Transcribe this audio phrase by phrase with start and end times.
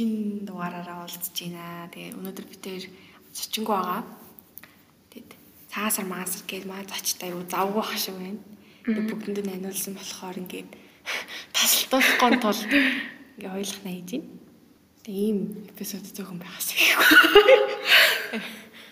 [0.00, 1.92] шинэ дугаараараа уулзж байна.
[1.92, 2.84] Тэгээ өнөөдөр бид тээр
[3.36, 4.02] зочингүй байгаа.
[5.12, 5.30] Тэгэд
[5.68, 8.40] цаасар маасар гэж маа зочтой юу завгүй ах шиг байна.
[8.88, 10.70] Тэгээ бүгдэнд нь аниулсан болохоор ингээд
[11.56, 12.60] тасалтуулахгүй тул
[13.36, 14.28] ингээ ойлгох найж байна.
[15.04, 17.60] Тэгээ ийм эпизод зөөхөн байгаас гэхгүй.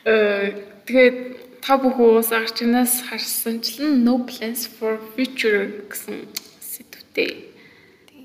[0.04, 0.52] Э
[0.84, 1.16] тэгээд
[1.64, 6.28] та бүхэн уус арчнаас харсанчлан No Plans for Future гэсэн
[6.60, 7.52] сэдвтэй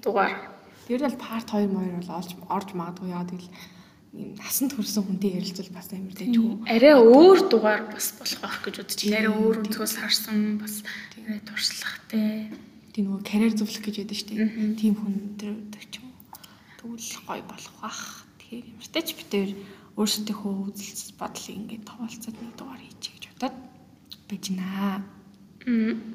[0.04, 0.53] дугаар
[0.88, 3.50] Тэр бол part 2 моёр бол олж орж магадгүй яа тэгэл
[4.14, 6.70] юм насан турсан хүнтэй ярилцвал бас амар дэжгүй.
[6.70, 9.18] Арай өөр дугаар бас болох байх гэж бодож байна.
[9.18, 10.76] Арай өөр өнцгөөс харсан бас
[11.24, 12.54] арай туршлагатай.
[12.94, 14.78] Тийм нөгөө карьер зөвлөх гэж байдаг шүү дээ.
[14.78, 15.56] Тийм хүн тэр
[15.90, 18.02] ч юм уу тэгвэл гоё болох бах.
[18.38, 19.52] Тэгэхээр ямартай ч битээр
[19.98, 23.58] өөрсдийнхөө үзэл бодлыг ингээд товолцоод нэг дугаар хийчих гэж бодоод
[24.30, 25.02] байж наа.
[25.66, 26.14] Мм.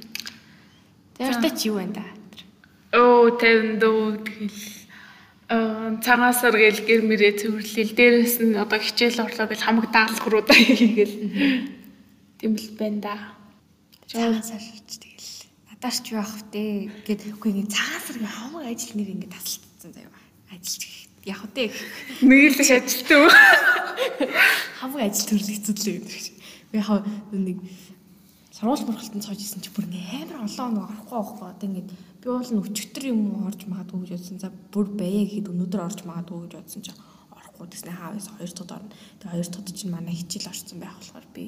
[1.19, 2.17] Тэр ч юу байна да?
[2.89, 4.61] Оо тэндүү тэгэл
[5.53, 10.41] аа цагаасаар гээл гэр мэрээ цэвэрлээл дээрэс нь одоо хичээл орлоо гэл хамаг даалгах руу
[10.41, 11.17] даа хийгээл
[12.41, 13.14] тийм л байна да.
[14.08, 15.33] Цагаасаар ч тэгэл
[15.69, 20.12] надаас ч яах втэ гэд үгүй ингэ цагаасаар ингэ хамаг ажил нэр ингэ тасалдсан заяа.
[20.48, 20.95] Ажиллаж
[21.28, 21.64] яг үтэ
[22.25, 23.23] нэг л ажилтдаг.
[24.80, 26.36] Хамаг ажил төрлөгцөд л юм шиг.
[26.73, 27.05] Би яг
[27.36, 27.61] нэг
[28.56, 31.84] сургууль мөрхөлтөнд сууж исэн чи бүр амар олон нэг орохгүй байхгүй одоо ингэ
[32.22, 34.38] би уул нь өчтөр юм орж магадгүй гэж бодсон.
[34.42, 38.74] За бүр бая гэхэд өнөөдөр орж магадгүй гэж бодсон чинь орохгүй гэснээр хаавас хоёр дахь
[38.74, 38.91] орно.
[39.22, 41.44] Тэгээ хоёр дахь чинь манай хичээл орсон байх болохоор би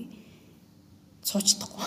[1.26, 1.86] суучдаггүй.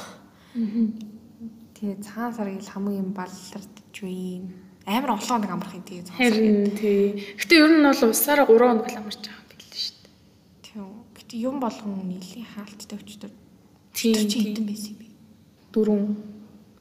[1.80, 4.52] Тэгээ цагаан сар ил хамгийн баллардж байна.
[4.86, 6.12] Амар олон нэг амрах юм тэгээ.
[6.20, 7.24] Харин тий.
[7.40, 10.16] Гэтэ ер нь бол усаараа 3 хоног л амарч байгаа юм билээ шүү дээ.
[10.68, 10.92] Тийм.
[11.16, 13.32] Гэтэ юм болгон нийлийн хаалттай өчтөр.
[13.96, 15.08] Тийм хэдэн байсан юм бэ?
[15.72, 16.04] Дөрөв.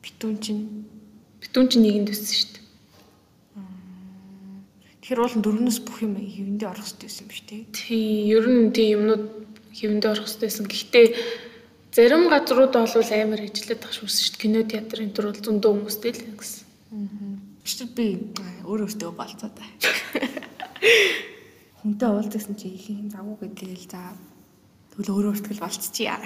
[0.02, 0.62] Битүүн чинь
[1.42, 2.62] Битүүн чинь нэгэнд өссөн шүү дээ.
[5.02, 7.62] Тэгэхээр уул дөрөвнөөс бүх юм хэвэндээ орох хэрэгтэй байсан биз дээ.
[7.74, 9.26] Тий, ер нь тийм юмнууд
[9.74, 10.66] хэвэндээ орох хэрэгтэй байсан.
[10.70, 11.06] Гэхдээ
[11.90, 14.42] зарим газрууд бол амар ажиллаад тах шүүс шүү дээ.
[14.46, 16.62] Кино театр энэ төр бол зөндөө хүмүүстэй л гэсэн.
[16.94, 17.34] Аа.
[17.66, 18.06] Чи би
[18.62, 19.66] өөр өөртөө болцоо та.
[21.82, 24.14] Хүнтэй уулзсан чи их юм завгүй гэдгээл за
[24.94, 26.22] тэгвэл өөр өөртгөл болцчихъя.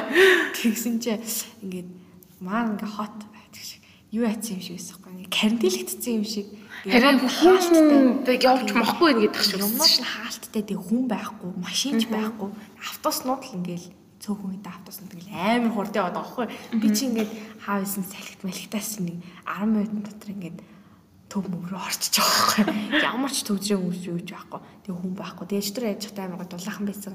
[0.56, 1.20] Тэгсэн чи
[1.60, 1.88] ингээд
[2.40, 3.35] маа ингээ хот
[4.14, 6.46] юу яцсан юм шиг байсан хгүй нэг карантинлэгдсэн юм шиг.
[6.86, 7.58] Харин хүн
[8.26, 12.50] явж мохгүй гэдэг шиг юмнууд нь хаалттай тэг хүн байхгүй машинч байхгүй.
[12.78, 13.86] Автобуснууд л ингээл
[14.22, 16.46] цөөхөн үед автобуснууд тэгэл амар хурд яваад байгаа хгүй
[16.80, 17.30] би чи ингээд
[17.66, 20.58] хаав исэн салхит малхитаас нэг 10 минутын дотор ингээд
[21.26, 22.64] төв мөрөө орчиж байгаа хгүй
[23.02, 24.60] ямар ч төвжрээ хүмүүс юу ч байхгүй.
[24.86, 25.44] Тэг хүн байхгүй.
[25.50, 27.14] Тэгээд ч тэр яж хата амар дулаахан байсан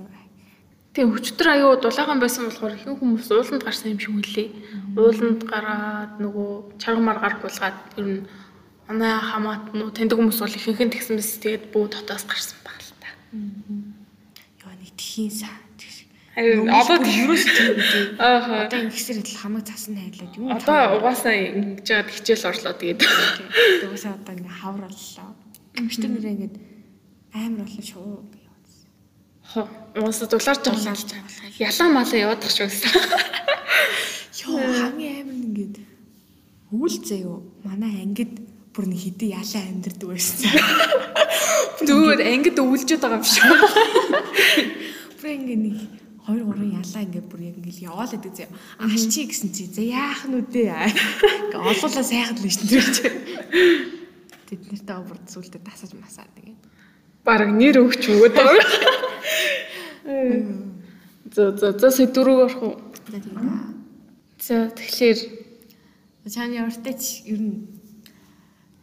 [0.91, 4.47] Тэгээ өчтөр аюу дулаахан байсан болохоор ихэнх хүмүүс ууланд гарсан юм шиг үлээ.
[5.00, 8.28] Ууланд гараад нөгөө чаргамар гар гулгаад ер нь
[8.91, 12.75] манай хамаат нуу таньдаг хүмүүс бол ихэнх нь тэгсэн мэс тэгээд бүү дотоос гарсан баг
[12.84, 13.07] л та.
[14.68, 15.56] Яа нэг тхийн саа.
[16.35, 18.19] Харин одоо юус тийм үү?
[18.19, 18.68] Аа.
[18.68, 20.47] Одоо ингэсэр идэл хамаг цасан хайлаад юу?
[20.51, 23.00] Одоо угаасаа ингэж жаад хичээл орлоо тэгээд.
[23.88, 25.30] Угаасаа одоо ингэ хавраллаа.
[25.75, 26.59] Эмчтэр нэрээ ингэ
[27.35, 28.41] амар болоо шүү
[29.51, 30.95] Уусаа дулаарч байгаа.
[31.59, 32.91] Ялаа малаа яваад тах шүү гэсэн.
[34.47, 35.75] Йоо хамгийн амар ингээд
[36.72, 37.44] үүлзээ юу.
[37.67, 38.39] Манай ангид
[38.72, 40.47] бүр нэг хідэн ялаа амьдэрдэг байсан.
[41.84, 43.44] Зүгээр ангид үүлжээд байгаа юм шиг.
[45.19, 45.78] Бүр ингээд нэг
[46.31, 48.47] 2 3 ялаа ингээд бүр яг ингээд яваал гэдэг зэ.
[48.79, 50.72] Алчи гэсэн чи за яах нь үдээ.
[50.72, 53.13] Ингээд олуулаа сайхан л шүү дээ.
[54.47, 56.63] Тэд нэртэй бүр зүйлдэ тасаж масаад ингээд.
[57.28, 59.10] Бараг нэр өгч өгöd байгаа.
[60.03, 62.75] За за за сэдврүү орох уу?
[64.41, 65.19] За тэгэхээр
[66.25, 67.69] чааны уртаа ч ер нь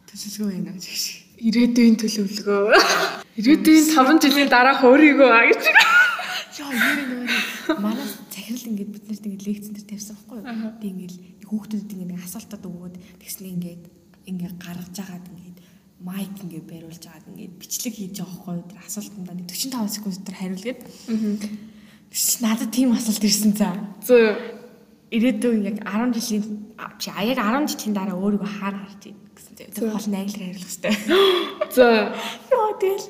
[0.07, 1.27] төсөлгөө байна гэж шиг.
[1.39, 2.63] Ирээдүйн төлөвлөгөө.
[3.39, 5.63] Ирээдүйн 5 жилийн дараах өөрийгөө а гэж.
[6.59, 7.27] Яа, ер нь
[7.79, 10.71] манай захирал ингээд бид нарт ингээд лекцэн дээр тавьсан байхгүй юу?
[10.79, 11.15] Тэг ингээд
[11.47, 13.83] хүүхдүүдэд ингээд асуултад өгөөд тэгснэ ингээд
[14.31, 15.38] ингээд гаргаж ингээд
[15.99, 20.79] майк ингээ бариулж агаад ингээ бичлэг хийж байгаа хгүй тэр асуултандаа 45 секунд дотор хариулгээд
[22.41, 23.75] надад тийм асуулт ирсэн за.
[24.07, 24.59] Зөө
[25.11, 26.43] ирээдүйн яг 10 жилийн
[27.03, 29.63] чи яг 10 жилийн дараа өөрийгөө хаана харж байна гэсэн зэ.
[29.75, 30.95] Тэр гол найглаар хариулах хэрэгтэй.
[31.75, 31.87] За.
[32.47, 33.07] Яа тэгэл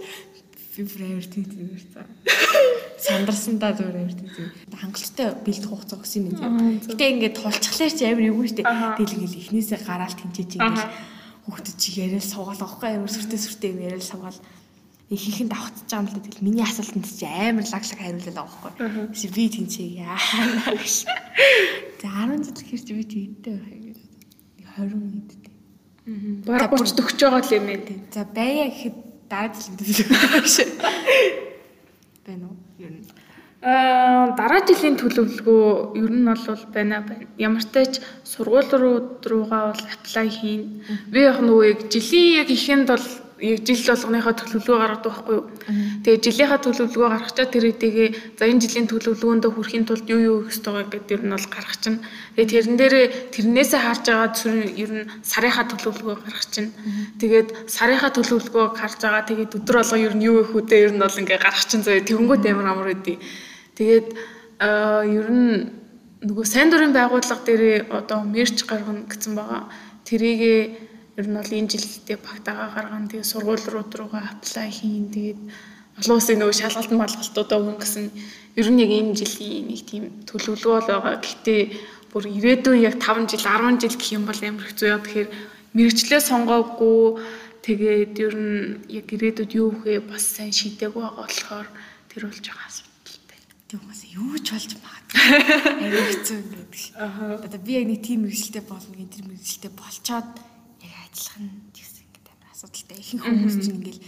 [0.74, 1.46] феврээр тийм
[1.94, 2.02] за.
[3.00, 4.50] Сандарсандаа зүгээр амар тийм.
[4.82, 6.54] Хангалттай бэлдэх хугацаа өгсөн юм тийм.
[6.90, 8.64] Гэтэ ингээд тулчглаар чи амар эвгүй штэ.
[8.66, 11.19] Ингээл эхнээсээ гараал тэнцэж ингээл
[11.50, 14.40] хүүхдэд чи яриад суугаал авахгүй амар сүртэй сүртэй юм яриад суугаал
[15.10, 18.72] ихийнхэн давхцаж байгаа юм л тэгэл миний асуултанд чи амар лаглаг байгаа байхгүй.
[19.18, 20.18] Чи би тэнцээ яа.
[21.98, 23.98] За 10 жил хэрч би тийдтэй байх юм.
[24.78, 25.50] 20 нийтдээ.
[26.46, 27.82] Бараг 30 төгч байгаа л юм ээ.
[28.14, 30.70] За байя гэхэд дараа төлөвлөгөө шиг.
[32.26, 32.58] Байна уу?
[32.78, 33.06] Ер нь.
[33.62, 37.28] Аа дараа жилийн төлөвлөгөө ер нь бол байна байна.
[37.36, 40.64] Ямар ч тач сургууль руугаа бол apply хийн.
[41.12, 43.04] Би яг нөгөө яг жилийн яг ихэнд бол
[43.44, 45.44] яг жил болгоныхоо төлөвлөгөө гаргадаг байхгүй юу.
[46.04, 48.10] Тэгээ жилийнхаа төлөвлөгөө гаргачаа тэр хэдийгээ
[48.40, 51.78] за энэ жилийн төлөвлөгөөнд хүрэхийн тулд юу юу хийх ёстой гэдэг ер нь бол гаргах
[51.84, 52.00] чинь.
[52.36, 54.32] Тэгээ тэрэн дээрээ тэрнээсээ харж байгаа
[54.76, 56.72] ер нь сарынхаа төлөвлөгөө гаргах чинь.
[57.20, 61.04] Тэгээд сарынхаа төлөвлөгөө харж байгаа тэгээд өдөр болго ер нь юу их үдээ ер нь
[61.04, 63.49] бол ингээ гаргах чинь зөө тэгэнгүүт амар амар үдээ.
[63.80, 64.08] Тэгээд
[64.60, 65.72] ер нь
[66.20, 69.72] нөгөө сайн дурын байгууллага дээрээ одоо мерч гаргана гэсэн байгаа.
[70.04, 70.60] Тэрийгээ
[71.16, 73.08] ер нь бол энэ жилдээ багтаага гаргана.
[73.08, 75.08] Тэгээ сургуулиуд руугаа аплай хийн.
[75.16, 75.40] Тэгээд
[76.04, 78.06] олон улсын нөгөө шалгалт малгалтуудаа өгөн гэсэн
[78.60, 81.24] ер нь яг энэ жилийн нэг тийм төлөвлөгөө л байгаа.
[81.24, 81.62] Гэхдээ
[82.12, 85.30] бүр ирээдүйн яг 5 жил 10 жил гэх юм бол ямар хэцүү яа тэгэхээр
[85.72, 87.00] мэрэгчлээ сонгоогүй
[87.64, 88.60] тэгээд ер нь
[88.92, 91.68] яг ирээдүйд юу вөхөө бас сайн шийдээгүй байгаа болохоор
[92.12, 92.89] тэр болж байгаа асуудалтай.
[94.10, 95.22] Юу ч болж магадгүй.
[95.86, 96.74] Аюу хэцүү гэдэг.
[96.98, 97.38] Аа.
[97.46, 100.30] Одоо би яг нэг тийм мэрэгчлээ болно гэх тэр мэрэгчлээ болчоод
[101.10, 102.98] ажиллах нь гэсэн ингээд амар асуудалтай.
[103.02, 104.02] Ихэнх хүмүүс чинь ингээл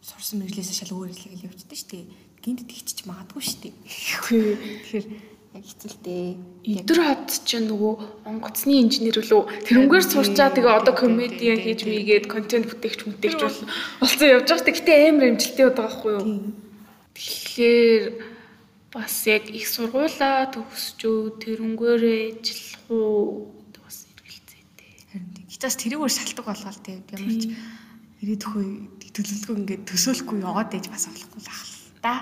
[0.00, 2.04] сурсан мэдлээсээ шал өөр хэлгээл явчихдаг шүү дээ.
[2.42, 3.74] Гинт тэгчиж магадгүй шүү дээ.
[3.86, 5.06] Тэгэхээр
[5.56, 6.24] яг хэцэлтэй.
[6.80, 7.94] Өдөр хавд чинь нөгөө
[8.24, 13.66] онгоцны инженер лөө тэрнгээр сурчаа тэгээ одоо комедиан хийж мийгээд контент бүтээгч бүтээгч болсон
[14.00, 14.72] явж байгаа.
[14.72, 16.24] Гэтэ амар амжилттай байдаг байхгүй юу?
[17.16, 18.02] Тэгэхээр
[18.96, 23.52] бас яг их сургуулаа төгсчөө тэрнгээрээ ажиллах уу
[25.52, 27.44] Хятаас тэрүүгээр шалтгаан болгоод тийм ямар ч
[28.20, 28.56] ирээдүйн
[29.00, 32.14] үе төлөвлөгөө ингээд төсөөлөхгүй яваад байж бас болохгүй л ахал та.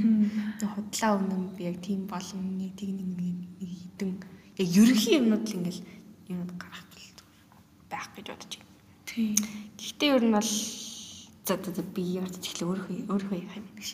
[0.60, 4.16] Тэг худлаа өмнө би яг тийм болно нэг тийг нэг хитэн
[4.56, 5.78] яг ерөнхий юмнууд л ингээд
[6.32, 6.90] юмуд гарах
[7.90, 8.70] байх гэж бодож байна.
[9.04, 9.34] Тийм.
[9.76, 10.52] Гэхдээ ер нь бол
[11.44, 13.90] за за би ярьж эхлэв өөрөө өөрөө юм гэж.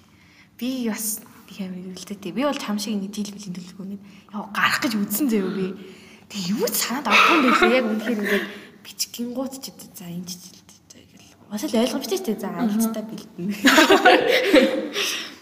[0.60, 2.32] Би бас их амар эргэлдээтэй.
[2.32, 4.00] Би бол чам шиг ингэ дийл билийн төлөвлөгөөний
[4.34, 5.66] яг гарах гэж үзсэн заяа би.
[6.26, 8.46] Тэг юу ч санаад авахгүй юм байлээ яг үнэхээр ингээд
[8.82, 10.66] бичгингууд ч гэдэг за энэ ч гэл
[11.50, 13.54] бас л ойлгомжтой ч за альцтай бэлдэнэ.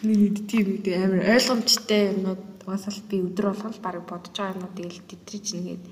[0.05, 4.77] Нэг тийм нэг амар ойлгомжтой юмнууд бас л би өдөр болгон баг бодож байгаа юмнууд
[4.77, 5.85] тэгэл тэдний чинь ингээд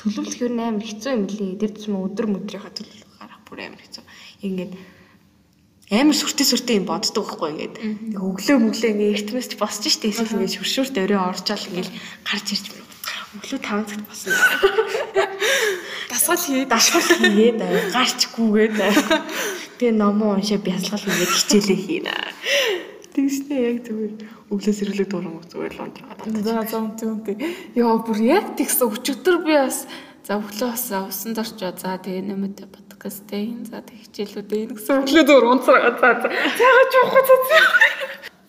[0.00, 1.60] төлөвлөх юм амар хэцүү юм лээ.
[1.60, 4.04] Тэр чинь өдөр өдрийнхаа төлөвлөх гарах бүр амар хэцүү.
[4.48, 4.72] Ингээд
[5.88, 7.74] амар сүртэй сүртэй юм боддог байхгүй ингээд
[8.12, 11.90] өглөө мөглөө ингээд эртмэсч босч штэ эсвэл ингээд шүршүрт өрөө орчаал ингээд
[12.28, 12.66] гарч ирж
[13.36, 14.32] өглөө 5 цагт босно.
[16.10, 17.60] Дасгал хий, дасгал хийгээд
[17.92, 18.76] гарчгүйгээд
[19.76, 22.16] тэгээ номоо уншаа бясалгал хийгээд хичээлээ хийнэ.
[23.12, 24.12] Тэгснэ яг зүгээр.
[24.48, 26.40] Өглөөс ирүүлэг дуурам зүгээр л унж байгаа.
[26.40, 27.36] За за үнтэй.
[27.76, 28.88] Яа бүр яг тэгсэн.
[28.88, 29.84] Өчигдөр би бас
[30.28, 31.72] за өглөө бас усан дорчоо.
[31.72, 33.64] За тэгээ нэмэт подкасттэй.
[33.64, 35.96] За тэг хичээлүүдээ энэ гэсэн өглөө дөр унцраа.
[35.96, 36.28] За за.
[36.28, 37.64] Цаагач явах цаа.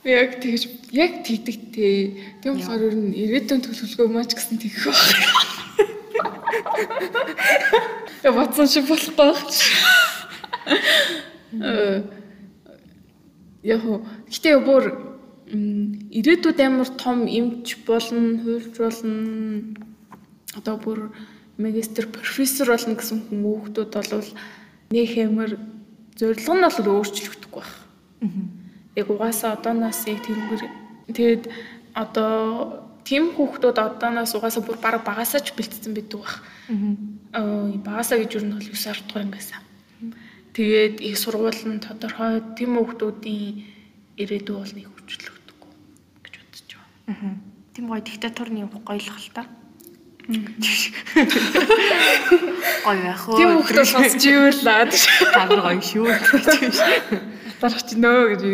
[0.04, 2.20] Би яг тэгж яг тэгдэгтэй.
[2.44, 5.24] Тийм болохоор ер нь ирээдүйн төлөвлөгөө маач гэсэн тэгэх байна.
[8.28, 9.40] Я батсан шиг болохгүй байх.
[13.64, 13.84] Яг
[14.28, 14.84] гэтээ бүр
[16.12, 19.80] ирээдүйд амар том эмч болно, хуульч болно.
[20.60, 21.00] Одоо бүр
[21.60, 24.30] магистр, профессор болно гэсэн хүмүүстүүд бол
[24.96, 25.52] нэг хэмэр
[26.16, 27.76] зорилго нь бол өөрчлөгдөхгүй байх.
[28.96, 30.64] Яг угаасаа одооноос яг тэрнгээр
[31.12, 31.44] тэгээд
[31.94, 36.36] одоо тийм хүүхдүүд одооноос угаасаа бүр баг багасаа ч бэлтцсэн байдаг бах.
[37.36, 39.62] Аа багасаа гэж юу нь бол 9 10 дугаар ангиасаа.
[40.56, 43.64] Тэгээд их сургууль нь тодорхой тийм хүүхдүүдийн
[44.16, 45.72] ирээдүй бол нэг хөгжлөгдөхгүй
[46.24, 47.36] гэж бодож байгаа.
[47.76, 49.44] Тийм гоё диктатурны гоёлох л та.
[50.30, 50.46] Гоё
[53.02, 53.34] яах вэ?
[53.34, 54.86] Тийм хүүхдүүд сонсч юу л аа.
[55.42, 56.06] Амар гоё шүү.
[57.58, 58.46] Дарах ч нөө гэж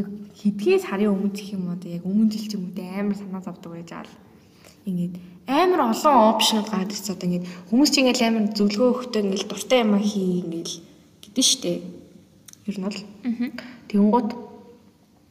[0.00, 0.08] яг
[0.40, 3.68] хэдгээр сарын өмнө гэх юм одоо яг өмнө жил ч юм уу амар санаа зовдөг
[3.68, 4.16] байж байгаа л.
[4.88, 9.52] Ингээд амар олон опшнууд гараад ирсэн одоо ингээд хүмүүс чинь ингээд амар зөвлөгөө өгөхдөө ингээд
[9.52, 10.80] дуртай юм хий ингээд
[11.20, 11.84] гэдэг штэ
[12.64, 12.96] ер нь бол.
[13.92, 14.28] Тэгэнгუთ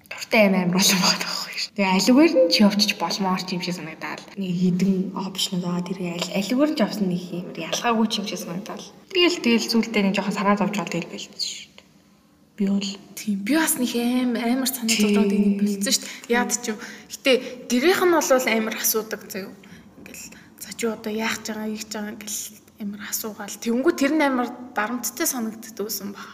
[0.05, 3.75] дуртай юм амар олон байгаа байхгүй Тэгээ аливаар нь ч явчих болмоор ч юм шиг
[3.77, 5.99] санагдаад нэг хідэн опшнууд байгаа тэр
[6.37, 10.13] аливаар нь ч авсан нэг юм ялгаагүй ч юм шиг санагдаад тэгэл тэгэл зүйлдээ нэг
[10.13, 11.73] жоохон санаа зовж байгаа тэгэл байл шүү
[12.53, 12.85] Би бол
[13.17, 16.37] тийм би бас нэг аим амар санаа зовлоод нэг болцсон шүү дээ.
[16.37, 16.77] Яад ч юм.
[17.09, 17.31] Гэтэ
[17.65, 19.49] гэрийнх нь бол амар асуудаг заяа.
[19.97, 20.25] Ингээл
[20.61, 22.41] за чи одоо яах гэж байгаа, ийх гэж байгаа ингээл
[22.85, 23.57] амар асуугаал.
[23.57, 26.29] Тэнгүү тэр нь амар дарамттай санагддаг байсан баг.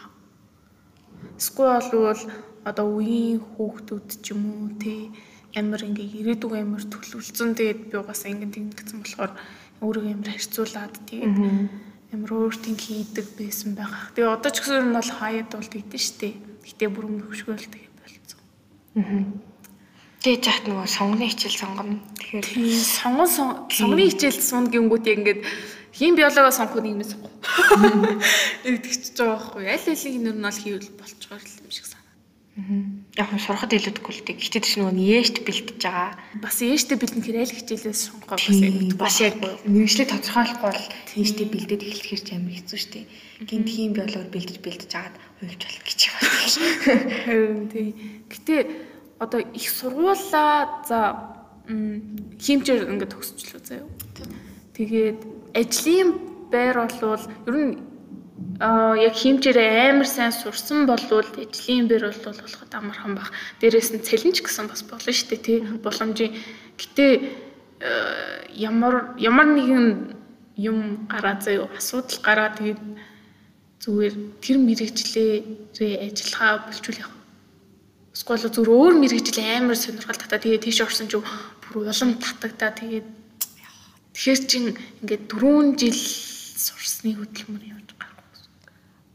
[1.40, 2.22] Эсвэл болвол
[2.68, 5.08] одоо үеийн хүүхдүүд ч юм уу те
[5.58, 9.32] амар ингээ ирээдүг амар төлөвлөсөн тэгээд би угаасаа ингээ тийм гэсэн болохоор
[9.82, 11.36] өөрийгөө амар харьцуулаад тэгээд
[12.14, 14.10] амар өөртөө хийдэг байсан байгаа.
[14.14, 16.28] Тэгээ одоо ч гэсэн нь бол хаяад бол тэгдэж штэ.
[16.66, 18.40] Гэтэ бүр өмнө хөшгөөл тэгээ болцсон.
[18.98, 19.22] Аа.
[20.20, 21.96] Тэгээ жаат нөгөө сонгоны хичээл сонгоно.
[22.18, 22.44] Тэгэхээр
[22.98, 25.40] сонгон сонгоны хичээл суун гингүүд яг ингээд
[25.94, 27.34] хим биологоо сонгох нэг юм сонгох.
[28.66, 29.64] Нэг тэгчихэж байгаа байхгүй.
[29.70, 32.14] Аль алиг нэр нь бол хийвэл болчихоор л юм шиг санаа.
[33.18, 34.38] Яг нь сурахад илүүдэхгүй л дээ.
[34.38, 36.14] Гэхдээ тийч нөгөө нээшт бэлтэж байгаа.
[36.38, 39.34] Бас ээжтэй бэлэн хэрэг хичээлээс сонгох бас яг бас яг
[39.66, 40.86] мэрэгчлээ тодорхойлохгүй бол
[41.18, 43.06] нээштэй бэлдээд эхлэхээр ч амар хэцүү шүү дээ.
[43.50, 46.30] Гинт хийм биологоор бэлдэж бэлдэж агаад хувьч болох гэж байна.
[47.26, 47.88] Харин тий.
[48.30, 48.54] Гэтэ
[49.18, 50.98] одоо их сургуулаа за
[51.66, 53.90] м, химчээр ингээд төгсчлөө заяа.
[54.78, 55.18] Тэгээд
[55.58, 56.10] ажлын
[56.54, 57.89] байр болвол ер нь
[58.60, 59.58] аа яг химчээр
[59.90, 63.28] амар сайн сурсан болвол ажлын байр бол болоход амархан баг.
[63.60, 65.58] Дээрээс нь цэлэнч гэсэн бас болно шүү дээ тий.
[65.84, 66.32] Боломжийн.
[66.80, 67.04] Гэтэ
[67.80, 67.90] э,
[68.56, 70.16] ямар ямар нэгэн
[70.60, 72.80] юм гараа заяа асуудал гараа тэгээд
[73.80, 77.12] зүгээр тэр мэрэгчлэрээ ажиллахаа болчул яг.
[78.12, 83.08] Эсвэл зүгээр өөр мэрэгжил амар сонирхол татаа тэгээд тийш орсон ч бүр улам татагдаа тэгээд
[84.12, 84.64] тэгэхээр чин
[85.00, 86.00] ингээд 4 жил
[86.60, 87.89] сурсны хөдөлмөр явж.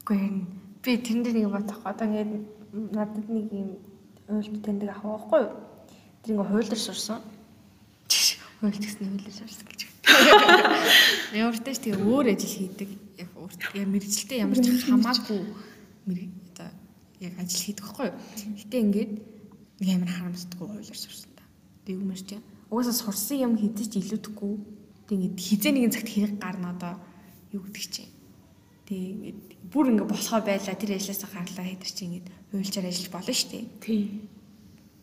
[0.05, 0.45] Үгүй ээ.
[0.85, 1.81] Би тэрэнд нэг бодох.
[1.81, 3.81] Одоо ингээд надад нэг юм
[4.29, 5.57] уйлд тэндэг ах байхгүй юу?
[6.21, 7.25] Тэр ингээд хуйлар сурсан.
[8.61, 9.81] Хуйлд гэсэн хуйлар сурсан гэж.
[11.33, 12.89] Ямартай ч тэгээ өөр ажил хийдэг.
[13.17, 15.41] Яг өөрт яг мэрэгчлээ ямар ч хамаагүй
[16.05, 16.69] мэрэг одоо
[17.25, 18.17] яг ажил хийдэг байхгүй юу?
[18.61, 19.11] Гэтэ ингээд
[19.81, 21.49] нэг амар харамсдаггүй хуйлар сурсан та.
[21.81, 22.45] Тэг юм шиг.
[22.69, 24.53] Угаасаа сурсан юм хэдэж илүүдэхгүй.
[25.09, 26.93] Тэг ингээд хизээ нэгэн цагт хэрэг гарна одоо
[27.49, 28.13] юу гэдэг чинь.
[28.85, 33.33] Тэг ингээд бүр ингээд босгоо байла тэр ажилласаа гарлаа хэдэр чи ингээд хуйлчаар ажиллаж болно
[33.35, 33.65] шүү дээ.
[33.83, 34.03] Тий.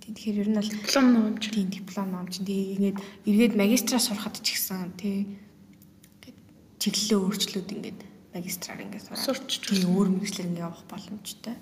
[0.00, 1.43] Тэгэхээр ер нь бол Диплом номж.
[1.52, 2.99] тийм диплом ном чинь тэгээ ингээд
[3.29, 5.29] эргээд магистраа сурахад ч гэсэн тий
[6.81, 8.00] чиглэлээ өөрчлөөд ингээд
[8.35, 9.05] магистраар ингээд.
[9.12, 9.50] Сурч.
[9.61, 11.55] тий өөр мэрэгчлэр ингээд явах боломжтой.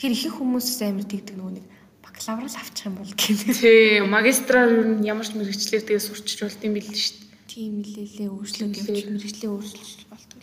[0.00, 1.66] Тэр ихэнх хүмүүс амар тэгдэг нөгөө нэг
[2.02, 3.38] бакалавр л авчих юм бол юм.
[3.54, 7.26] Тий, магистраар ямар ч мэрэгчлэр тэгээ сурчиж болт юм бил шүү дээ.
[7.46, 10.37] Тийм нэлээлээ өөрчлөөд явж мэрэгчлээ өөрчлөж гэсэн.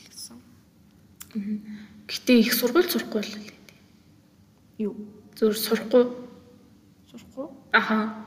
[2.08, 3.54] Гэтэ их сургууль сурахгүй л лээ.
[4.86, 4.94] Юу?
[5.36, 6.04] Зөв сурахгүй.
[7.12, 7.48] Сурахгүй?
[7.74, 8.26] Аха.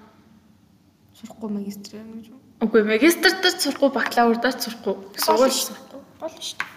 [1.15, 2.41] Сурахгүй магистр юм гэж үү?
[2.67, 4.95] Үгүй магистртаа сурахгүй, бакалаврдаа сурахгүй.
[5.15, 6.01] Сургууль сурахгүй.
[6.19, 6.77] Болно шүү дээ.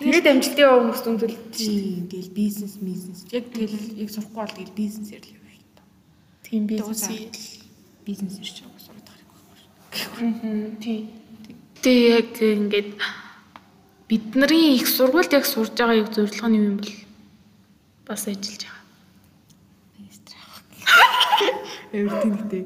[0.00, 4.72] Тэгээд амжилтын яваа хүмүүс дүндэл Тийм тэгэл бизнес бизнес яг тэгэл яг сурахгүй бол тэгэл
[4.72, 5.84] бизнесээр л явж шүү дээ.
[6.48, 7.44] тийм Бизнес бизнес.
[8.08, 9.70] бизнес ирж байгаа сурах хэрэгтэй байхгүй шүү.
[10.24, 11.00] Аа тий.
[11.84, 12.90] Тэ яг ингээд
[14.10, 16.90] бидний их сургуульд яг сурж байгаа яг зорилго нь юу юм бол
[18.06, 18.82] бас ажиллаж байгаа.
[19.94, 20.62] Магистр авах.
[21.94, 22.64] Эвэртэн гэдэг.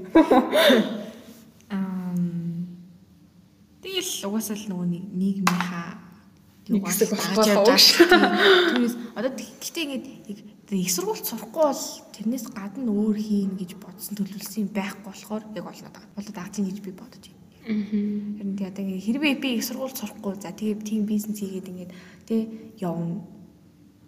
[1.68, 2.64] Ам
[3.84, 6.00] тэгэл угаасаа л нөгөө нийгмийнхаа
[6.64, 7.60] явж хаа.
[8.08, 8.32] байгаа.
[8.72, 10.08] Түүнээс одоо гэхдээ ингээд
[10.72, 11.84] их сургууль сурахгүй бол
[12.16, 16.16] тэрнээс гадна өөр хийн гэж бодсон төлөвлөсөн юм байхгүй болохоор яг олнод байгаа.
[16.16, 17.43] Болоод агцын гэж би бодож байна.
[17.64, 21.92] Тий одоо ингээ хэрвээ би их сургууль сурахгүй за тэгээ тийм бизнес хийгээд ингээд
[22.28, 22.42] тий
[22.80, 23.24] явна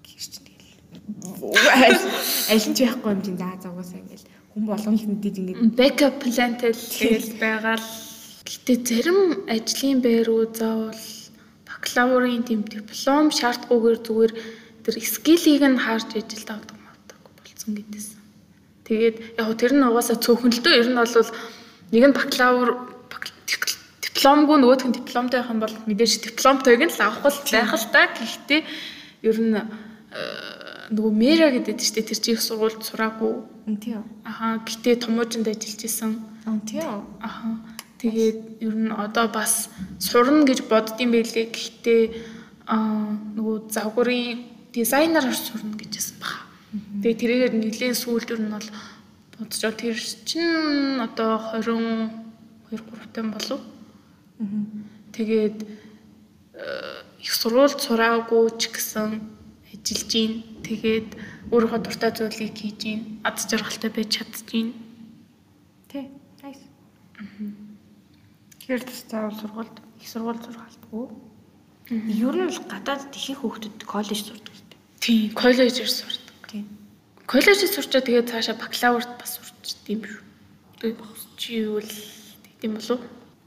[0.05, 2.05] чинь тэгэл
[2.53, 6.15] аль нь ч байхгүй юм чинь за зугаасаа ингээл хүн болгон л мэдээж ингээд Backup
[6.21, 7.89] planтэй л тэгэл байгаа л
[8.47, 11.03] гэтээ зарим ажлын байруу заавал
[11.69, 14.33] бакалаврын тийм диплом шаардгүйгээр зүгээр
[14.85, 18.21] тэр скиллийг нь харж ажилд авдаг мавдаг болцсон гэдээсэн.
[18.87, 21.31] Тэгээд яг тэр нь угаасаа цөөхөн л дөө ер нь бол
[21.91, 22.71] нэг нь бакалавр
[24.27, 27.87] дипломгүй нөгөөх нь дипломтой байх юм бол мэдээж дипломтойг нь л авах л байх л
[27.95, 28.11] та.
[28.11, 28.61] Гэхдээ
[29.23, 29.63] ер нь э,
[30.91, 33.47] нөгөө мэра гэдэг чинь тэр чинь их сургуульд сураагүй
[33.79, 33.95] тий
[34.27, 36.19] Аха гэтээ томуужинд ажиллаж исэн.
[36.43, 36.83] аа тий
[37.23, 37.63] Аха
[38.03, 39.71] тэгээд ер нь одоо бас
[40.03, 41.47] сурна гэж боддсон байлээ.
[41.47, 42.03] Гэхдээ
[42.67, 44.43] аа нөгөө загварын
[44.75, 46.35] дизайнераар сурна гэж байсан баг.
[46.99, 48.71] Тэгээд тэрээр нэлээд сүүлд ер нь бол
[49.39, 49.71] байгаа.
[49.71, 49.95] Тэр
[50.27, 52.11] чинь одоо 22
[52.75, 53.63] 3 тань болов.
[55.13, 59.21] Тэгээд э, их сургуульд сураагүй ч гэсэн
[59.73, 60.33] ажиллаж гин.
[60.67, 61.09] Тэгээд
[61.53, 63.01] өөрийнхөө дуртай зүйлийг хийж гин.
[63.25, 64.75] Ад жаргалтай байж чадж гин.
[65.89, 66.11] тий
[66.43, 66.65] nice
[68.61, 71.07] Тэгэхээр заавал сургуульд их сургууль сургаалдаггүй
[72.19, 76.35] ер нь л гадаад ихэнх хүүхдүүд коллеж сурдаг дээ Тийм, коллежээр сурдаг.
[76.51, 76.67] тий
[77.27, 80.23] Коллежид сурчаа тэгээд цаашаа бакалаврт бас сурчд юм шүү.
[80.79, 80.99] Тэгээд
[81.35, 81.91] чи юу л
[82.63, 83.03] тийм болов?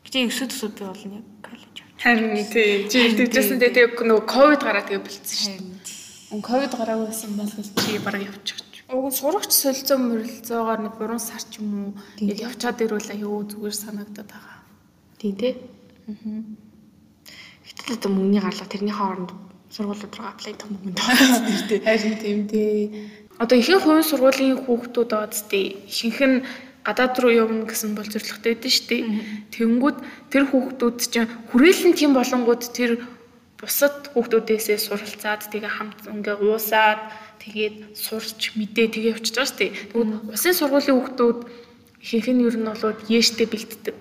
[0.09, 2.89] Гэтээ өсөд өсөд би болно яг коллеж Харин тийм.
[2.89, 5.53] Чи тэгжсэн тэгээд нөгөө ковид гараад тэгээд болцсон шүү.
[5.53, 5.79] харин
[6.33, 8.65] Өн ковид гараагүйсэн бол чи бараг явчих.
[8.89, 13.75] Уг сурагч солилцоо мөрөлцөөгоор нэг 3 сар ч юм уу яг явчаад ирвэл аюу зүгээр
[13.77, 14.57] санагдаад байгаа.
[15.21, 15.53] тий тий
[16.09, 19.29] Гэтэ одоо мөнгөний гарлага тэрний хооронд
[19.69, 21.79] сургуулиуд руу аплай дэх мөнгөнд тооцсон тий.
[21.85, 22.81] Харин тийм дээ.
[23.37, 26.37] Одоо ихэнх хувийн сургуулийн хүүхдүүд одсдээ ихэнх нь
[26.85, 29.03] гадаад руу явна гэсэн бол зорилготой байдэн шүү дээ.
[29.53, 29.97] Тэнгүүд
[30.31, 32.91] тэр хүүхдүүд чинь хүрээлэн тийм болонгууд тэр
[33.59, 37.01] бусад хүүхдүүдээсээ суралцаад тэгээ хамт ингээ уусаад
[37.43, 39.71] тэгээд сурч мэдээ тэгээ явчихж байгаа шүү дээ.
[39.91, 41.39] Тэгвэл усын сургуулийн хүүхдүүд
[41.99, 43.97] ихэнх нь ер нь болоод яэштэй бэлддэг.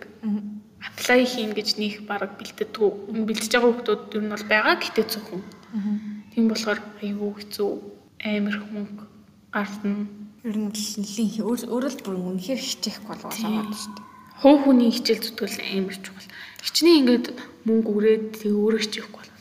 [0.78, 2.90] Аплай хийн гэж нөх баг бэлддэггүй.
[3.26, 5.42] Бэлдэж байгаа хүүхдүүд ер нь бол байгаа гэтээ зөвхөн.
[6.30, 7.70] Тийм болохоор аюу хэцүү
[8.22, 9.04] амар хөнгө
[9.50, 10.06] гарна.
[10.46, 14.06] Ер нь нэлийн өөрөө л бүр үнэхээр хичээх болов болоод шүү дээ.
[14.38, 16.30] Хуу хүний хичээл зүтгэл амар чухал.
[16.62, 17.26] Хичнээн ингээд
[17.66, 19.36] мөнгө өрөөд тэг өөрөө хичээхгүй болов.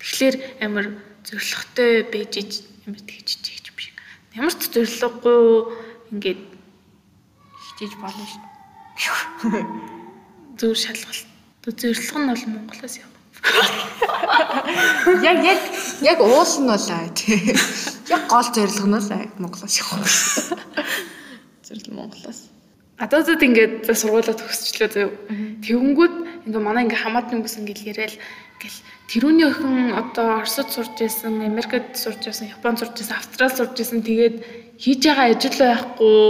[0.00, 0.86] Тэгэхээр амар
[1.22, 2.34] зоригтой байж
[2.82, 3.94] амар тэгж чийгч биш.
[4.34, 5.38] Ямар ч зориггүй
[6.10, 6.40] ингээд
[7.62, 9.66] хичээж болно шүү дээ.
[10.58, 11.28] Зөв шалгалт.
[11.62, 13.19] Зорилго нь бол Монголоос яв.
[15.22, 15.60] Яг яг
[16.02, 17.56] яг уул нь бол аа тий.
[18.08, 20.06] Яг гол зорилго нь бол Монголоос явах.
[21.66, 22.48] Зорилго Монголоос.
[23.00, 25.08] Ададад ингээд сургуулаа төгсчлөө зөө.
[25.64, 26.14] Тэгэнгүүт
[26.46, 28.14] ингээ манай ингээ хамаатны хүмүүс ингээ яриад
[28.60, 28.78] гэл
[29.08, 34.04] тэрүүний охин одоо Оросд сурж байсан, Америкт сурж байсан, Японд сурж байсан, Австралид сурж байсан
[34.04, 34.36] тэгээд
[34.76, 36.20] хийж байгаа ажил байхгүй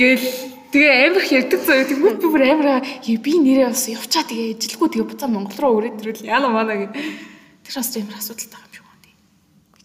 [0.00, 0.24] гэл
[0.74, 1.86] тэгээ амар их ярьдаг зөө.
[1.86, 2.68] Тэнгүүд би бүр амар
[3.06, 6.86] би нэрээ бас явчаа тэгээ ажилгүй тэгээ буцаа Монгол руу өрөөд ирвэл яана мана гэ.
[7.62, 9.14] Тэр бас амар асуудалтай юм шиг байна.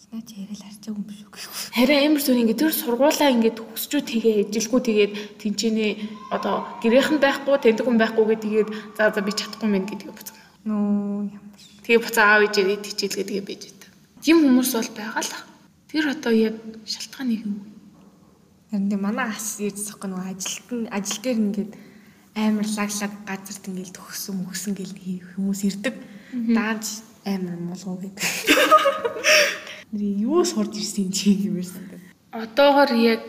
[0.09, 1.57] Наач яриад харцаагүй юм шүү гэхгүй.
[1.77, 5.85] Харин амар зүр ингээд тэр сургуулаа ингээд төгсчүү тэгээ ажилгүй тэгээд тэнцэнэ
[6.33, 10.41] одоо гэрийнхэн байхгүй, тэндэг хүн байхгүй гэ тэгээд за за би чадахгүй мэн гэдгийг буцаа.
[10.65, 11.61] Нөө ямар.
[11.85, 13.89] Тэгээ буцаа аав ижээд хичээлгээ тэгээ байж байдаг.
[14.25, 15.33] Тийм хүмүүс бол байгаа л.
[15.93, 16.55] Тэр одоо яг
[16.89, 17.78] шалтгаан нэг юм.
[18.69, 21.71] Харин манай ас ярьцсахгүй нөгөө ажилт нь ажил дээр ингээд
[22.37, 24.93] амар лаглаг газарт ингээд төгсөн мөксөн гэл
[25.33, 25.95] хүмүүс ирдэг.
[26.53, 28.29] Дааж амар мулгуу гэдэг.
[29.97, 31.81] Нэр юу сурж ирсэн чи гэмэрсэн.
[32.29, 33.25] Одоогор яг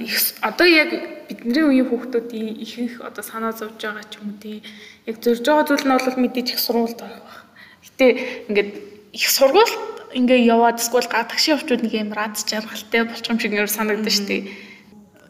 [0.00, 0.90] их одоо яг
[1.28, 4.64] бидний үеийн хүүхдүүдийн ихэнх одоо санаа зовж байгаа ч юм уу тий.
[5.04, 7.44] Яг зорж байгаа зүйл нь бол мэдээж их сургуульд баг.
[7.84, 8.06] Гэтэ
[8.48, 8.72] ингээд
[9.12, 13.68] их сургуульд ингээ яваад эсвэл гадагшийн овчууд нэг юм рад жаргалтай болчих юм шиг нэр
[13.68, 14.48] санагдаж штэ.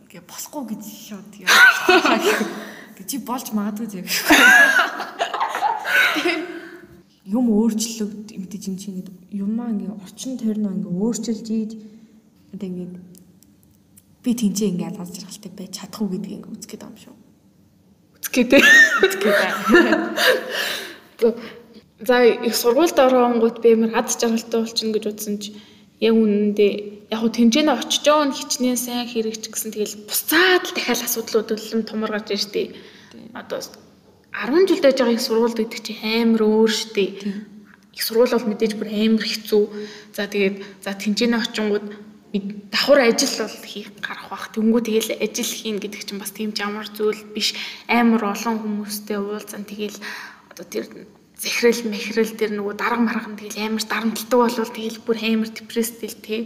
[0.07, 1.51] Ингээ босхгүй гэж шууд яа.
[3.07, 4.07] Чи болж магадгүй зэрэг.
[7.27, 9.03] Юм өөрчлөлт мэдээж энэ чинь
[9.35, 11.75] юмаа ингээ орчин тойрноо ингээ өөрчилж ийж
[12.55, 12.87] одоо ингээ
[14.23, 17.19] би тэнцээ ингээ алгаж жаргалтай байж чадахгүй гэдгийг ингээ үзэх гээд байгаа юм шүү.
[18.23, 18.63] Үзэх гээд.
[19.03, 19.51] Үзэх гээд.
[21.99, 25.57] За их сургуульд оронгууд би ямар ад жаргалтай болчихно гэж утсан чи
[26.01, 26.73] яг үнэндээ
[27.09, 31.49] яг хуу тэмцээнэ очиж байгаа нь хичнээн сайн хэрэгч гэсэн тэгэл буцаад л дахиад асуудлууд
[31.57, 32.63] улам томор гарч ийн штэ.
[33.33, 37.05] Одоо 10 жил дэж байгаа их сургууль гэдэг чи амар өөр штэ.
[37.97, 39.65] Их сургууль бол мэдээж бүр амар хэцүү.
[40.13, 41.87] За тэгээд за тэмцээнэ очингууд
[42.77, 44.53] давхар ажил бол хийх гарах бах.
[44.53, 47.57] Тэнгүү тэгэл ажил хийн гэдэг чинь бас тийм ч ямар зүйл биш.
[47.89, 49.97] Амар олон хүмүүстэй уулзсан тэгэл
[50.53, 50.85] одоо тэр
[51.37, 56.19] зэхрэл мэхрэл тэр нөгөө дарга марган тэгэл амар дарамтлагдаг болвол тэгэл бүр амар депресстэй л
[56.25, 56.41] тий.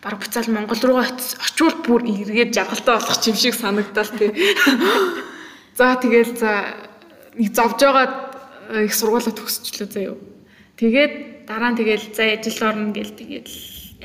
[0.00, 4.32] Бараг буцаал Монгол руу очивол бүр эргээд жаргалтай болох юм шиг санагдал тий.
[5.76, 6.70] За тэгэл за
[7.34, 8.06] нэг зовж байгаа
[8.86, 10.14] их сургуулаа төгсчлөө заяа.
[10.78, 13.50] Тэгээд дараа нь тэгэл за ажил орно гэл тэгэл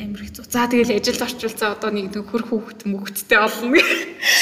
[0.01, 0.45] амар хэцүү.
[0.49, 3.77] За тэгэл ажилд орчуулцаа одоо нэг хөр хүүхэд мөхөдтэй олно.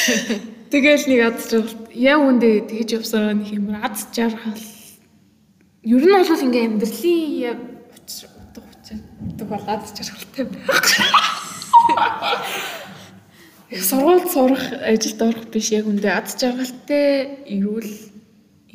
[0.71, 4.76] Тэгэл нэг аз жаргал яг үндэ тэгж явсараа нэг юм аз жаргал.
[5.87, 7.59] Ер нь бол ингээ амьдралын яг
[7.95, 10.83] утга учир утга бол аз жаргалтай байх.
[13.71, 17.87] Их сургуульд сурах, ажилд орох биш яг үндэ аз жаргалтай ирүүл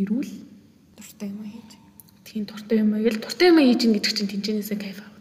[0.00, 0.30] ирүүл
[0.96, 1.72] дуртай юм хийж.
[2.24, 3.04] Тийм дуртай юм аа.
[3.04, 5.11] Ял дуртай юм хийж ин гэдэг чинь тэнцэнээсээ кайф жаргал.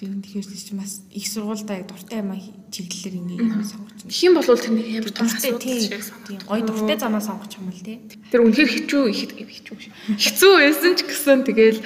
[0.00, 2.32] Тийм тэгэхээр чи бас их сургуульдаа яг дуртай юм
[2.72, 3.68] чиглэлээр ингээ байна.
[4.08, 8.00] Хин болвол тэр нэг амар Дуртай тийм гоё дуртай замаа сонгох юм бол тий.
[8.32, 9.76] Тэр үнэхээр хичүү их хичүү.
[10.16, 11.84] Хэцүү байсан ч гэсэн тэгэл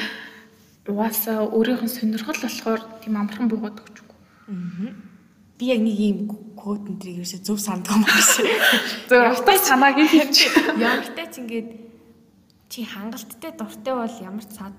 [0.86, 4.18] угаасаа өөрийнх нь сонирхол болохоор тийм амархан буугаад өгчгүй.
[4.46, 4.94] Аа.
[5.58, 8.30] Би яг нэг юм код энэ тэрийг ерөөсө зөв санддаг юм биш.
[9.10, 10.54] Зөв автаа санааг нь хийж.
[10.78, 11.68] Ямартай ч ингээд
[12.70, 14.78] чи хангалттай дуртай бол ямар ч цаад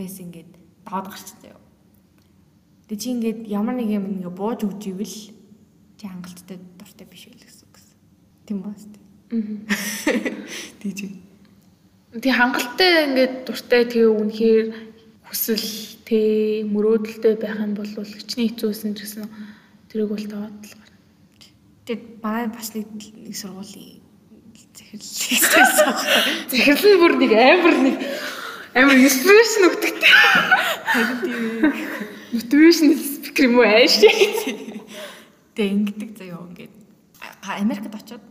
[0.00, 0.56] байсан ингээд
[0.88, 1.60] даваад гарчтай юу.
[2.90, 5.14] Тэгээ чи ингээд ямар нэг юм ингээ бууж өгч ивэл
[5.94, 7.96] чи хангалттай дуртай биш байл гэсэн үг гэсэн.
[8.50, 8.98] Тийм ба сте.
[9.30, 9.46] Аа.
[10.82, 10.98] Тийж.
[12.18, 14.66] Тэг хангалттай ингээд дуртай тэгээ үнэхээр
[15.22, 15.66] хүсэл
[16.02, 16.18] тэ
[16.66, 19.30] мөрөөдөлтэй байх юм бол хичнээн хэцүүсэн ч гэсэн
[19.86, 20.98] тэрийг бол таваад л гарна.
[21.86, 24.02] Тэгээд манай бас нэг нэг сургуулийн
[24.74, 25.94] захирлсан.
[26.50, 27.96] Захирал нь бүр нэг амар нэг
[28.74, 30.14] амар инспирэшн өгдөгтэй.
[30.90, 32.18] Харин тийм.
[32.32, 33.98] Мотивашнл спикер юм уу ааш.
[35.58, 36.70] Тэ ингэдэг заяа ингээд
[37.42, 38.22] Америкт очиод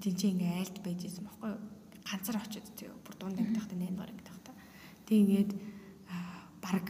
[0.00, 1.60] тийм чи ингээ айлд байж байсан байхгүй юу?
[2.00, 4.56] Ганцаар очиод заяа бүр дунд ангидахтай 8 дугаар ангидах та.
[5.04, 5.50] Тэг ингээд
[6.64, 6.86] баг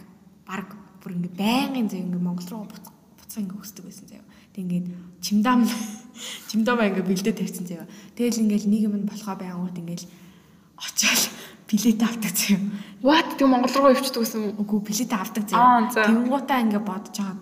[0.47, 0.69] баг
[1.03, 4.27] бүр ингээ байнгын заяа ингээ Монгол руу буцах буцах ингээ өсдөг байсан заяа.
[4.55, 4.87] Тэг ингээд
[5.19, 5.67] чимдам
[6.47, 7.91] чимдамаа ингээ бэлдээ тавьсан заяа.
[8.15, 10.07] Тэгэл ингээл нэг юм болохоо байнгут ингээл
[10.79, 11.32] очиад
[11.73, 12.61] билет авдаг заяа.
[13.01, 15.57] What тэг Монгол руу явчихдаг гэсэн Үгүй билет авдаг за.
[15.97, 17.41] Тэнгуутаа ингээ бодож байгаа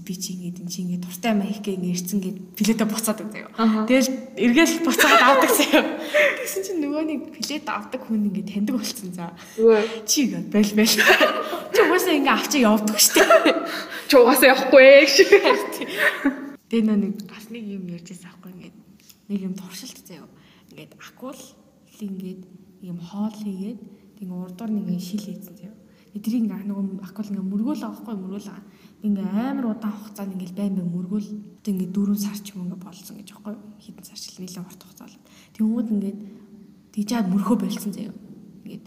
[0.00, 3.18] би чи ингээд энэ чи ингээд туртай маях гээ ингээд ирцэн гээд билетээ буцаад.
[3.60, 3.84] Аха.
[3.84, 4.08] Тэгэл
[4.40, 5.84] эргээл буцаад авдаг заяа.
[6.40, 9.36] Тэгсэн чинь нөгөө нэг билет авдаг хүн ингээд таньдаг болцсон за.
[10.08, 10.96] Чи ингээд бэл бэл.
[11.76, 13.20] Чи угаасаа ингээд авчаа явдаг штэ.
[14.08, 15.12] чи угаасаа явахгүй ээ гэж.
[16.72, 18.76] Тэгээ нөө нэг бас нэг юм ярьжсэн аахгүй ингээд
[19.28, 20.24] нэг юм туршилт заяа.
[20.72, 21.36] Ингээд акул
[22.00, 22.42] ингээд
[22.82, 23.80] юм хоол хийгээд
[24.18, 25.76] тэгээ урдуур нэг шил хийсэн заяа.
[26.12, 28.62] Эдрийг ингээ нөгөө акул ингээ мөргөөл авахгүй мөргөөл аа.
[29.00, 31.28] Ингээ амар удаан хугацаанд ингээ байн байн мөргөөл
[31.64, 34.82] тэг ингээ 4 сар ч юм ингээ болсон гэж аахгүй хэдэн сар шил нэлээд урт
[34.82, 35.24] хугацаа болоод.
[35.56, 36.14] Тэнгүүд ингээ
[36.92, 38.14] тийжээд мөрхөө болцсон заяа.
[38.66, 38.84] Ингээд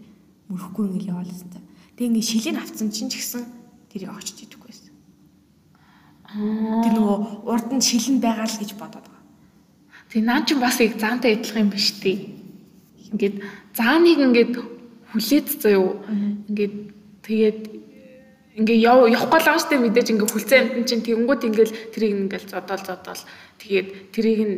[0.52, 1.60] мөрөхгүй ингээ яваалсан та.
[1.98, 3.42] Тэг ингээ шилийг авцсан чинь ч гэсэн
[3.90, 4.94] тэрийг очиж идэхгүй байсан.
[6.84, 9.24] Тэр нөгөө урд нь шилэн байгаа л гэж бодоод байгаа.
[10.12, 12.35] Тэг наа чи бас яг заантай адилхан юм биш үү?
[13.12, 13.36] Ингээд
[13.76, 14.54] зааныг ингээд
[15.12, 16.00] хүлээд заяо.
[16.50, 16.74] Ингээд
[17.26, 17.60] тэгээд
[18.56, 22.48] ингээ яв явахгүй л байгаа штэ мэдээж ингээ хүлцэн амтэн чинь тэгэнгүүт ингээл тэрийг ингээл
[22.48, 23.22] зодоол зодоол
[23.60, 24.56] тэгээд тэрийг нь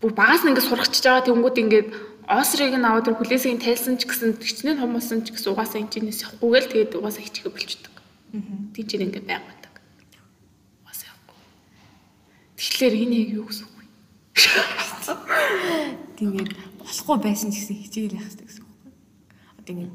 [0.00, 1.88] бүр багаас нь ингээ сурахчиж байгаа тэгэнгүүт ингээд
[2.24, 6.72] осрыг нь аваад тэр хүлээсийг тайлсан ч гэсэн төчнөө хомоосон ч гэсэн угаасаа энэчнээс явахгүйгээл
[6.72, 7.94] тэгээд угаасаа хичгээ болчихдог.
[8.72, 9.62] Тийм чинь ингээ байгаад.
[10.80, 11.38] Угаасаа явахгүй.
[12.56, 13.84] Тэгэхээр энэ яг юу гэсэн үг вэ?
[16.16, 18.92] Тэгээд болохгүй байсан гэсэн хичээл яах хэрэгтэй гэсэн үг байхгүй.
[19.62, 19.94] Одоо ингээд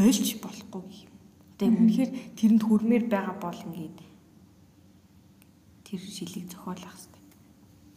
[0.00, 1.14] болж болохгүй гэх юм.
[1.52, 3.98] Одоо юм үнэхээр тэрэнд хүрмээр байгаа бол ингээд
[5.84, 7.22] тэр шилийг зохиолох хэрэгтэй.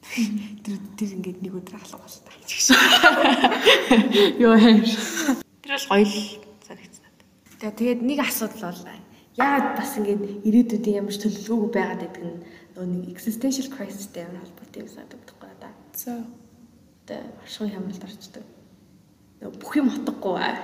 [0.67, 2.75] Тэр тэр ингээд нэг өдөр алга болтой гэж шиг.
[4.43, 4.84] Йоо хайр.
[5.63, 6.19] Тэр бол гоё л.
[7.60, 8.84] Тэгээ тэгээд нэг асуудал бол
[9.39, 12.39] яагаад бас ингээд ирээдүйдээ ямар ч төлөвлөгөөгүй байгаад байдаг нь
[12.75, 15.67] нөгөө нэг existential crisis-тэй ямар холбоотой юм санагддаг байна.
[15.95, 16.23] За.
[17.10, 18.43] Одоо оршихуй хямралд орчдөг.
[19.41, 20.62] Бүх юм утгагүй аа.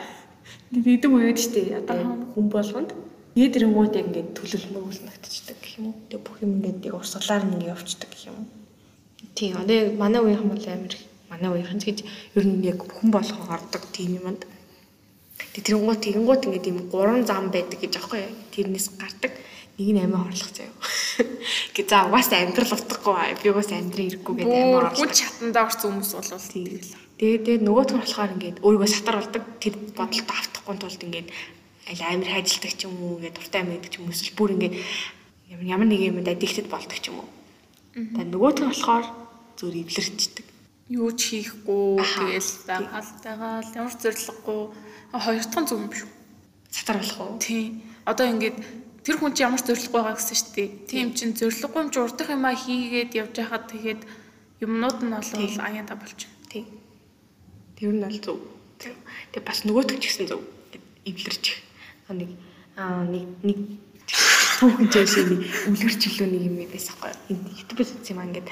[0.72, 2.94] Нэгдэг үед штэ одоо хүн болгонд
[3.34, 5.96] нээд ирэнгууд яг ингээд төлөвлөмөр үлнэгдчихдэг гэх юм уу.
[6.10, 8.48] Тэгээ бүх юм ингээд яг урсгалаар ингээд явцдаг гэх юм уу.
[9.34, 11.04] Тийм одоо манай үеийнхэн бол амар их.
[11.30, 12.00] манай үеийнхэн гэж
[12.38, 14.46] ер нь яг хүн болгоо ордог тийм юмд.
[15.36, 18.34] Тэгээ тэрэнгууд тэгэнгууд ингээд юм гурван зам байдаг гэж аахгүй юу.
[18.54, 19.34] Тэрнээс гардаг
[19.76, 20.76] нэг нь амиа хорлох заяа.
[21.76, 25.00] Гэ за угаасаа амьдрал утгагүй би угаасаа амьдрын ирэхгүй гэдэг амиа Бүр хорлох.
[25.00, 26.32] хүн чатандаа орсон хүмүүс бол
[27.16, 31.28] Тэгээд тэгээд нөгөөх нь болохоор ингээд өөрийгөө сатар болдог тэр бодолд автахгүй тулд ингээд
[31.92, 34.76] аль амир хайжилдаг ч юм уу ингээд дуртай амьд ч юм уу эсвэл бүр ингээд
[35.64, 37.30] ямар нэг юмд аддиктэд болдог ч юм уу.
[37.96, 39.06] Тэгээд нөгөөх нь болохоор
[39.56, 40.46] зөв эвлэрчдэг.
[40.92, 42.86] юу ч хийхгүй тэгэл л
[43.66, 44.62] л ямар зориггүй
[45.16, 46.10] хоёр дахь зүг юм шүү.
[46.70, 47.40] Сатар болох уу?
[47.42, 47.82] Тийм.
[48.06, 48.58] Одоо ингээд
[49.06, 50.70] тэр хүн чинь ямар зориггүй байгаа гэсэн шүү дээ.
[50.89, 54.02] Тийм чинь зориггүй юм чи урд дах юмаа хийгээд явж байхад тэгээд
[54.65, 55.30] юмнууд нь бол
[55.62, 56.34] аяанда болчихно.
[56.50, 56.65] Тийм.
[57.78, 58.41] Тэр нь бол зөв.
[58.82, 60.41] Тэгээд бас нөгөөтг ч гэсэн зөв.
[61.06, 61.62] Эвлэрчих.
[62.10, 62.30] Аа, Нэг
[62.76, 63.60] аа нэг нэг
[64.60, 67.13] түүхэн жишээ нэг үлгэрчлөө нэг юм байсан байхгүй.
[67.30, 68.48] Энд YouTube-с үзсэн юм аа ингээд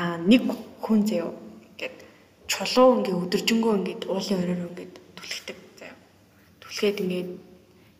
[0.00, 0.42] аа нэг
[0.82, 1.30] хүн заяа
[1.76, 1.96] ингээд
[2.48, 5.96] чулуу ингээд өдөржингөө ингээд уулын оройроо ингээд түлхдэг заяа.
[6.62, 7.30] Түлхээд ингээд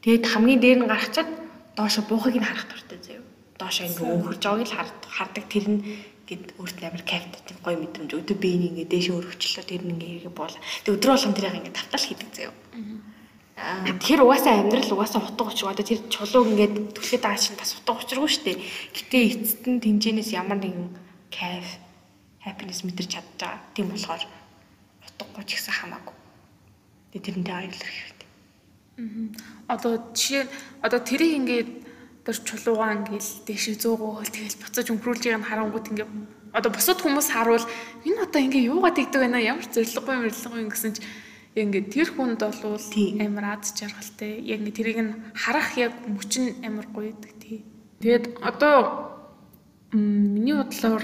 [0.03, 1.31] тэгээд хамгийн дээр нь гарахчаад
[1.79, 3.23] доошо буухыг нь харах дуртай заяа.
[3.59, 5.81] Доошо ингээд өөхөрж байгааг л хар- хардаг тэр нь
[6.27, 10.31] гээд өөрт амар кайфтай тийм гоё мэдрэмж өдөө биений ингээд дээшээ өргөчлөө тэр нь хэрэгэ
[10.35, 10.59] буула.
[10.83, 12.55] Тэг өдрөө болгон тэрийг ингээд тавтал хийдэг заяа.
[13.59, 17.99] Тэгэхээр угаасаа амьдрал угаасаа утга учир одоо тэр чулууг ингээд түлхээд байгаа чинь бас утга
[17.99, 18.59] учиргүй шүү дээ.
[18.95, 20.95] Гэтэ эцэст нь тэмцэнээс ямар нэгэн
[21.31, 21.67] кайф
[22.47, 23.59] happiness мэдэрч чадж байгаа.
[23.75, 24.23] Тийм болохоор
[25.07, 26.15] утгагүй ч гэсэн хамаагүй.
[27.11, 28.18] Тэгээ тэрнтэй аюулрах хэрэгтэй.
[29.69, 30.45] Одоо жишээ
[30.83, 31.71] одоо тэрийг ингээд
[32.27, 36.11] тэр чулуугаа ингээл дэшээ зөөгөөл тэгэл буцаж өнгөрүүлж байгааг нь харангуут ингээд
[36.53, 37.67] одоо бусад хүмүүс харуул
[38.05, 40.15] энэ одоо ингээ юугаад тэгдэг байна ямар зориггүй
[40.61, 41.03] юм гэсэн чи
[41.57, 43.21] ингээд тэр хүнд бол Тийм.
[43.25, 47.59] амар аз жаргалтай яг ингээ тэрийг нь харах яг мөчн амар гоё гэдэг тий.
[48.01, 48.77] Тэгээд одоо
[49.93, 51.03] миний бодлоор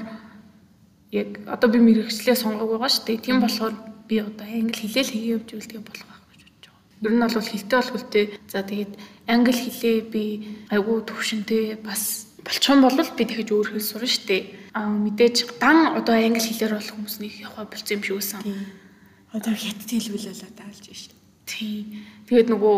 [1.10, 3.24] яг одоо би мэрэгчлээ сонгоог байгаа шүү дээ.
[3.24, 3.74] Тийм болохоор
[4.08, 6.82] би одоо англи хэлээл хийе явж тэгээ болох байх гэж бодож байгаа.
[7.04, 8.24] Ер нь бол хэлтэй болох үлтэй.
[8.48, 8.92] За тэгээд
[9.28, 10.24] англи хэлээ би
[10.72, 14.72] айгүй төвшөнтэй бас болчихсон бол би дахиж өөр хэл сурна дээ.
[14.72, 18.40] Аа мэдээж дан одоо англи хэлээр болох хүмүүс нэг яваа болцсон юм шиг үсэн.
[19.36, 21.12] Одоо хятад хэлбэлээ даалж биш.
[21.44, 22.00] Тий.
[22.24, 22.76] Тэгээд нөгөө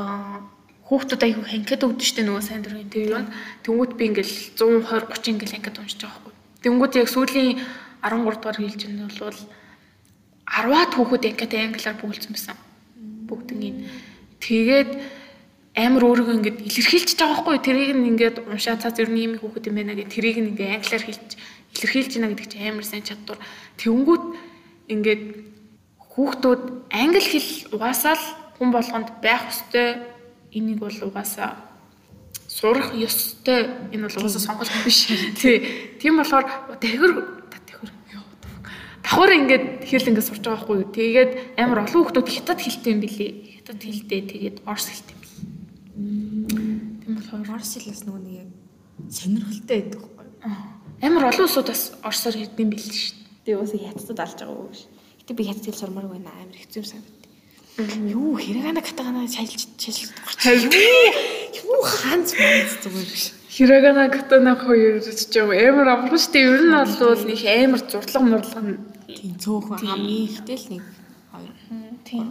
[0.00, 0.48] аа
[0.88, 3.24] хүүхдүүд аягүй ханкад өгдөн штэ нөгөө сайн дурын тэр юу.
[3.64, 6.32] Тэнгүүт би ингээл 120 30 ингээл ханкад уншиж байгаа байхгүй.
[6.64, 7.50] Тэнгүүт яг сүүлийн
[8.00, 9.40] 13 дугаар хэлж байгаа нь бол
[10.52, 12.56] 10-аад хүүхэд ханкад англиар бүгэлдсэн байсан.
[13.28, 13.76] Бүгднийг.
[14.42, 14.90] Тэгээд
[15.76, 17.58] амар өөрийгөө ингээд илэрхийлж байгаа байхгүй.
[17.64, 20.76] Тэрийг нь ингээд уншаа цаа зэр нь юм хүүхэд юм байна гэх тэрийг нь ингээд
[20.82, 21.30] англиар хэлж
[21.72, 23.40] илэрхийлж байна гэдэг чинь амар сайн чадвар.
[23.80, 24.24] Тэнгүүт
[24.92, 25.22] ингээд
[26.12, 28.26] хүүхдүүд англи хэл угаасаа л
[28.60, 29.88] хүн болгонд байх ёстой
[30.52, 31.56] энийг бол угаасаа
[32.48, 35.08] сурах ёстой энэ бол угаасаа сонголт биш.
[35.40, 35.96] Тий.
[35.96, 36.44] Тийм болохоор
[36.76, 37.41] дахир
[39.12, 40.88] давхар ингээд хэл ингээд сурч байгаа хгүй.
[40.88, 43.60] Тэгээд амар олон хүмүүс хятад хэлтэй юм билий.
[43.60, 45.40] Хятад хэлтэй тэгээд орс хэлтэй юм билий.
[47.04, 48.48] Тийм болохоор орс хэл бас нөгөө нэг
[49.12, 50.26] сонирхолтой байдаг хгүй.
[51.04, 53.52] Амар олон улсууд бас орсоор хэлдэг юм билий шүү дээ.
[53.52, 54.80] Тэгээ уусаа хятадд алж байгаа уу гэж.
[55.20, 57.20] Гэтэ би хятад хэл сурмаар байна амар хэцүү юм санагдав.
[58.16, 60.08] Юу хэрэгана катагана шалж шалж
[60.40, 63.24] Харин юу ханц манц зүгээр биш.
[63.52, 66.48] Хирогана катана хоёр ч юм амар шүү дээ.
[66.48, 68.80] Ер нь бол нэг амар зурлаг мурлаг нь
[69.16, 70.84] Тийм цөөхөн хамгийн ихтэй л нэг
[71.32, 71.54] хоёр
[72.04, 72.26] тийм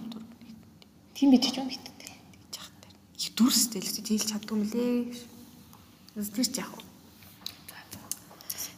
[1.15, 1.81] тийм бич ч юм бит.
[1.81, 2.89] гэж яах вэ?
[3.17, 5.13] Их дүрстэй л зээл чаддгүй мөлий.
[6.15, 6.83] Тэр ч яах вэ?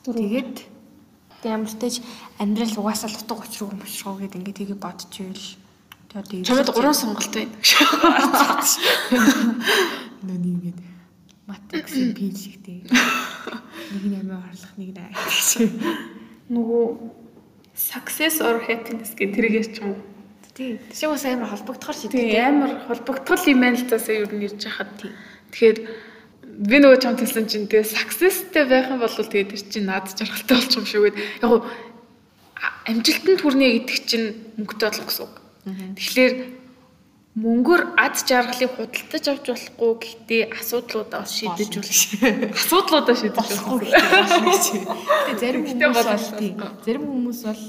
[0.04, 0.56] Тэгээд
[1.48, 1.96] ямар ч тач
[2.40, 5.48] амьдрал угаасаа л утга учир юм шүү гэдэг ингээд тийг бодож ивэл
[6.12, 7.56] тэгээд Чамд гурван сонголт байна.
[10.24, 10.80] нэг ингээд
[11.48, 15.72] математикс физиктэй нэг нь амиа орлох нэг нь гэж.
[16.52, 16.84] Нөгөө
[17.76, 19.98] success or happiness гэх тэрийг ярьж юм.
[20.54, 20.78] Тий.
[20.94, 22.22] Тэшээ бас амар холбогдохоор шийдэх.
[22.22, 25.12] Тэгээ амар холбогдтол юм байна л заасаа юу нэрж хахад тий.
[25.50, 25.78] Тэгэхээр
[26.54, 30.54] би нөгөө чамд хэлсэн чинь тэгээ successтэй байх юм бол тэгээ тэр чинь наад жаргалтай
[30.54, 31.18] болчих юм шүү гэд.
[31.42, 31.66] Яг гоо
[32.86, 34.28] амжилтанд хүрнэ гэдэг чинь
[34.62, 35.36] мөнгөтэй болох гэсэн үг.
[35.98, 36.34] Тэгэхээр
[37.34, 41.98] мөнгөөр ад жаргалыг худалдаж авч болохгүй гэхдээ асуудлуудаа бас шийдэж болох.
[42.62, 43.94] Асуудлуудаа шийдэж болохгүй болох.
[43.98, 45.40] гэдэг.
[45.42, 46.52] Зарим хүмүүс бол- бол тий.
[46.86, 47.64] Зарим хүмүүс бол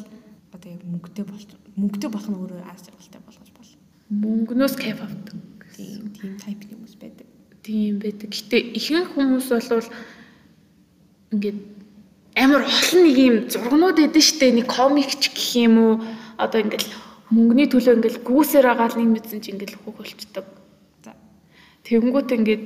[0.53, 1.49] одоо яг мөнгөтэй болж
[1.81, 3.77] мөнгөтэй болох нь өөрөө аз жаргалтай болгож болно.
[4.13, 5.37] Мөнгнөөс кайф авдаг.
[5.73, 7.27] Тийм тийм тайпны хүмүүс байдаг.
[7.65, 8.29] Тийм байдаг.
[8.37, 9.89] Гэтэ ихэнх хүмүүс бол
[11.33, 11.59] ингээд
[12.37, 15.93] амар олон нэг юм зургнууд эдэн штэ нэг комикч гэх юм уу
[16.37, 16.85] одоо ингээд
[17.33, 20.45] мөнгөний төлөө ингээд гүүсээр агаал нэг мэдсэн чи ингээд хөх болчдөг.
[21.05, 21.17] За.
[21.89, 22.65] Тэгэнгүүт ингээд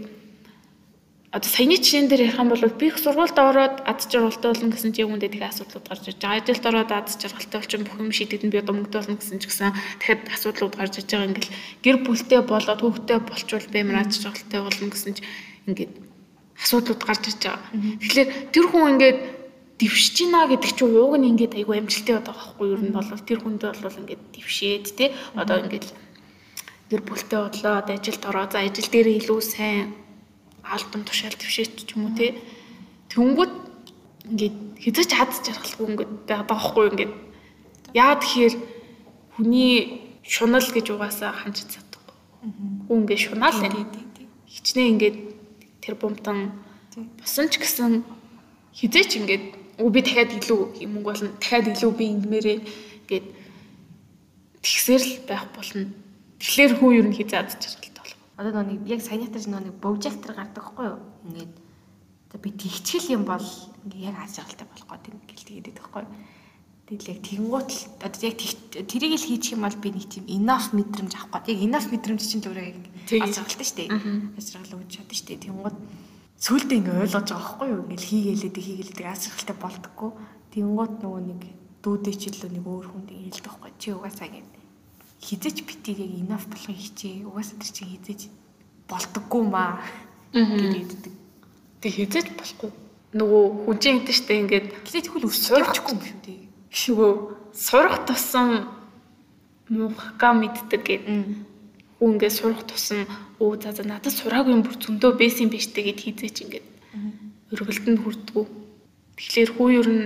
[1.30, 4.96] одоо саяны жишээн дээр ярих юм бол би их сургуульд ороод ад жаргалтай болно гэсэн
[4.96, 6.40] чи үүндээ тэгээ асуудлууд гарч ирж байгаа.
[6.40, 9.70] Ажилд ороод ад жаргалтай болчих бүх юм шийдэгдэн би одоо мөнгөтэй болно гэсэн ч гэсэн
[10.00, 11.52] дахиад асуудлууд гарч ирж байгаа ингээл
[11.84, 15.22] гэр бүлтэй болоод хүүхдтэй болчвол би амар ад жаргалтай болно гэсэн чи
[15.68, 15.92] ингээд
[16.64, 17.70] асуудлууд гарч ирж байгаа.
[17.76, 19.18] Тэгэхээр тэр хүн ингээд
[19.78, 22.76] дэвшиж гинэ гэдэг чинь ууг нь ингээд айгүй амжилттай байдаг байхгүй юу?
[22.76, 25.86] Ер нь бол тэр хүнд бол ингээд дэвшээд те одоо ингээд
[26.90, 29.94] гэр бүлтэй бодлоо одоо ажилд ороо за ажил дээр илүү сайн
[30.66, 32.34] альбом тушаал төвшөөч ч юм уу те
[33.14, 33.52] тэнгүүд
[34.34, 36.92] ингээд хязгаарч хад жаргалгүй ингээд байдаг байхгүй юу?
[36.92, 37.12] ингээд
[37.94, 38.54] яа тэгэхээр
[39.38, 39.74] хүний
[40.26, 42.16] шунал гэж угаасаа ханж чадахгүй.
[42.90, 44.26] Хүн ингээд шунаал Тий, тий, тий.
[44.52, 45.16] Хичнээн ингээд
[45.80, 46.52] тэр бумтан
[46.92, 47.04] Тий.
[47.16, 48.04] босон ч гэсэн
[48.76, 49.44] хизээч ингээд
[49.78, 52.58] би дахиад илүү юм болно дахиад илүү би ингэмээрээ
[53.06, 53.26] ингээд
[54.62, 55.86] тэгсээр л байх болно.
[56.42, 58.18] Тэгэхээр хүн ер нь хизээ адж жаргалтай болох.
[58.38, 61.00] Одоо нэг яг тэр нөгөө нэг бовжектор гардаг байхгүй юу?
[61.30, 61.52] Ингээд
[62.42, 63.46] би тэгчгэл юм бол
[63.86, 66.12] ингээд яг аз жаргалтай болох гэдэг тэгээд байдаг байхгүй юу?
[66.88, 68.36] Тэгэл яг тэгэнгუут л одоо яг
[68.88, 72.22] тэрийг л хийчих юм бол би нэг тийм enough мэдрэмж авах гээд яг enough мэдрэмж
[72.24, 72.78] чинь өөрөө яг
[73.36, 73.88] жаргалтай шүү дээ.
[74.40, 75.42] Аз жаргал өгч чаддаг шүү дээ.
[75.44, 75.76] Тэгэнгუут
[76.38, 77.82] сүулдэ ингээд ойлгож байгаа байхгүй юу?
[77.88, 80.10] Ингээл хийгээлээд хийгээлээд аз жаргалтай болдоггүй.
[80.54, 81.42] Тэгэнгуут нөгөө нэг
[81.88, 84.58] илүү нэг өөр хүнд хэлдэг байхгүй чи угаасаа гэдэг
[85.20, 87.26] хизээч битийг яг enough болохыг хичээ.
[87.26, 88.22] Угаасаа тэр чинь хизээч
[88.88, 89.82] болдоггүй маа
[90.32, 91.12] гэдэг.
[91.82, 92.70] Тэг хизээж болохгүй.
[93.18, 96.40] Нөгөө хүнжин гэдэг штэ ингээд Гэтэл тэгвэл өсөхгүй юм шүү дээ.
[96.70, 97.12] гişгөө
[97.56, 98.68] сурах тусам
[99.68, 101.47] муухга мэддэг гэдэг.
[101.98, 103.04] Хүн ингээд сурах тусам
[103.42, 106.66] өө за за надад сураагүй юм бүр зөндөө байсан юм биш тэгээд хизээч ингээд
[107.52, 108.44] өргөлдөнд хүрдгүү.
[109.18, 110.04] Тэгэхээр хүү ер нь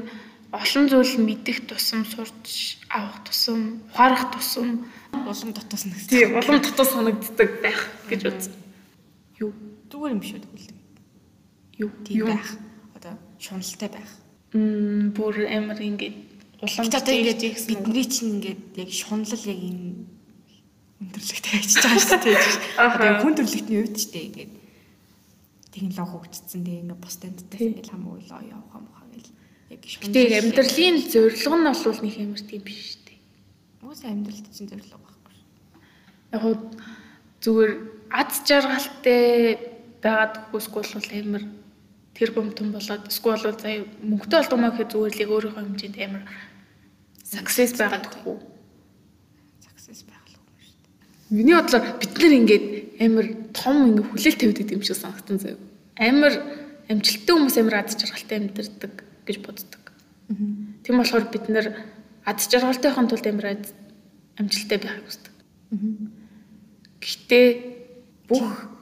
[0.57, 6.85] олон зүйл мэдих тусам сурч авах тусам ухаарах тусам Улам дотоос нь тий улам дотоо
[6.89, 8.55] санагддаг байх гэж үзсэн.
[9.39, 9.53] Юу
[9.93, 10.73] зүгээр юм шүү дээ.
[11.85, 12.49] юу Тийм байх.
[12.97, 14.11] Одоо шуналтай байх.
[14.57, 16.17] Мм бүр амар ингээд
[16.65, 20.11] улам одоо ингээд бидний чинь ингээд яг шунал яг энэ
[21.03, 23.11] өндөрлөгтэй ажиллаж байгаа шүү дээ.
[23.11, 24.53] Яг хүн төрлөختний үед ч дээ ингээд
[25.75, 29.31] технологи хөгжсөн дээ ингээд бус тандтай ингээд хамаагүй л явах юм хаа гэл
[29.75, 33.21] яг шунал Гэтэ амьдралын зорилго нь бол нэг ямар тийм биш шүү дээ.
[33.83, 35.49] Уусаа амьдралд чинь зорилго байхгүй шүү.
[36.33, 36.55] Яг хуу
[37.43, 37.73] зүгээр
[38.13, 39.25] аз жаргалтай
[40.03, 41.45] байгаад хүсгүй бол амар
[42.15, 46.25] тэр бомтон болоод эсвэл бол заяа мөнгөтэй болдгоо гэхэд зүгээр л өөрийнхөө хэмжээнд амар
[47.25, 48.37] success байгаад гэхгүй.
[49.65, 50.95] Success байгалгүй шүү дээ.
[51.33, 52.67] Миний бодлоор бид нар ингээд
[53.01, 55.61] амар том ингээ хүлээл тавьдаг юм шиг санагдсан заяа.
[55.97, 56.35] Амар
[56.93, 59.83] амжилттай хүмүүс амар аз жаргалтай амьдардаг гэж боддог.
[60.85, 61.67] Тийм болохоор бид нар
[62.29, 63.57] аз жаргалтайхын тулд амар
[64.37, 65.35] амжилттай байхыг хүсдэг.
[67.01, 67.49] Гэхдээ
[68.29, 68.73] бүх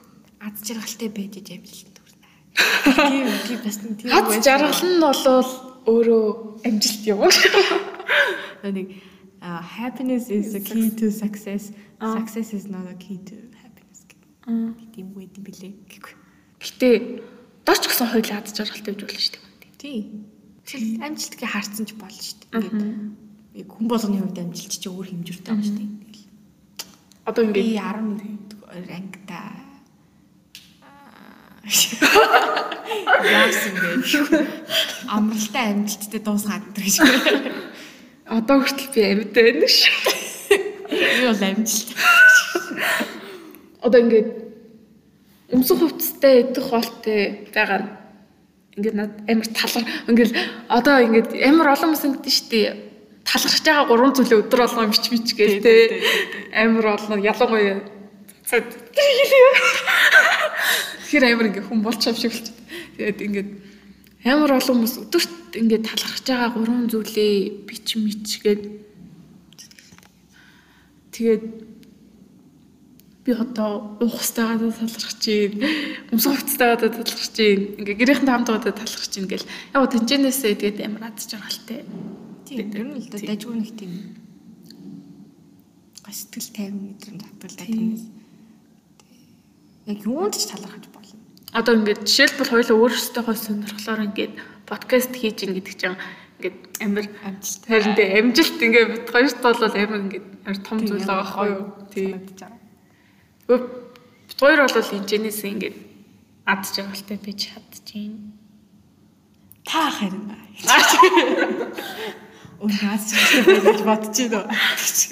[0.41, 2.29] Аз жаргалтай байж иж амжилтанд хүрнэ.
[3.13, 5.51] Тийм тийм бас тийм аз жаргал нь болвол
[5.85, 6.25] өөрөө
[6.65, 7.21] амжилт юм.
[8.65, 8.87] нэг
[9.41, 11.71] uh, happiness is the key to success.
[12.01, 14.05] Success is not the key to happiness.
[14.93, 16.13] Тийм үү юм бэлээ гэхгүй.
[16.61, 16.95] Гэхдээ
[17.65, 19.73] дооч гсэн хоёул аз жаргалтай гэж болно шүү дээ.
[19.81, 20.05] Тийм.
[20.65, 22.61] Тэгэл амжилтыг харсан ч болно шүү дээ.
[23.53, 25.89] Ингээд хүн болгоны хувьд амжилт чи өөр хэмжүүртэй байгаа шүү дээ.
[26.01, 26.11] Тэгэл
[27.29, 29.41] Одоо би ингээд 11 ангита
[33.21, 34.39] яасан бэ?
[35.05, 36.97] Амралтай амжилттай дуусгаад энэ гэж.
[38.31, 39.95] Одоо хүртэл би амьд байна шүү.
[40.91, 41.89] Би бол амжилт.
[43.83, 44.29] Одоо ингээд
[45.51, 47.91] өмсөх хувцастай идэх хоолтой байгаа.
[48.79, 49.83] Ингээд над амар талар.
[50.07, 50.31] Ингээд
[50.71, 52.65] одоо ингээд амар олон хүмүүс ингэдэж штий
[53.27, 55.99] талархж байгаа гурван зүйлээ өдөр болгоо мич мич гээл те
[56.55, 57.83] амар олон ялангуяа
[58.47, 58.65] цад
[61.11, 62.55] Тэгэхээр амар ингээ хүн болж юм шиг болчих.
[62.95, 63.49] Тэгээд ингээд
[64.25, 68.63] амар олон хүмүүс өдөрт ингээ талархж байгаа гурван зүйлээ бич мич гээд
[71.15, 71.43] тэгээд
[73.25, 75.61] би одоо уух хстайгаа талархаж чинь
[76.13, 79.45] өмсөх хувцастайгаа талархаж чинь ингээ гэрээхэн хамтгаа талархаж чинь гэл.
[79.73, 81.85] Яг тэнцэнээсээ тэгээд амар аз жаргалтай
[82.51, 83.93] Тийм ер нь л да дайггүй нэг тийм
[86.11, 88.03] сэтгэл тайван мэдрэмж татвалтай тиймээс
[89.87, 91.20] яг юунд ч талархаж болно.
[91.51, 94.33] Одоо ингээд жишээлбэл хоёулаа өөрсдөө сонирхлоор ингээд
[94.69, 95.99] подкаст хийж ин гэдэг чинь
[96.39, 97.63] ингээд амар Амжилт.
[97.67, 101.63] харин тэ амжилт ингээд бит хоёрт бол амар ингээд амар том зүйл байгаа байхгүй юу
[101.91, 102.07] тий
[103.47, 105.77] бит хоёр бол энэчнээс ингээд
[106.47, 108.41] ад жаргалтай байж чадчихээн
[109.65, 110.31] Та харин.
[112.59, 113.13] Унаас
[113.45, 114.51] гэж бодож байна.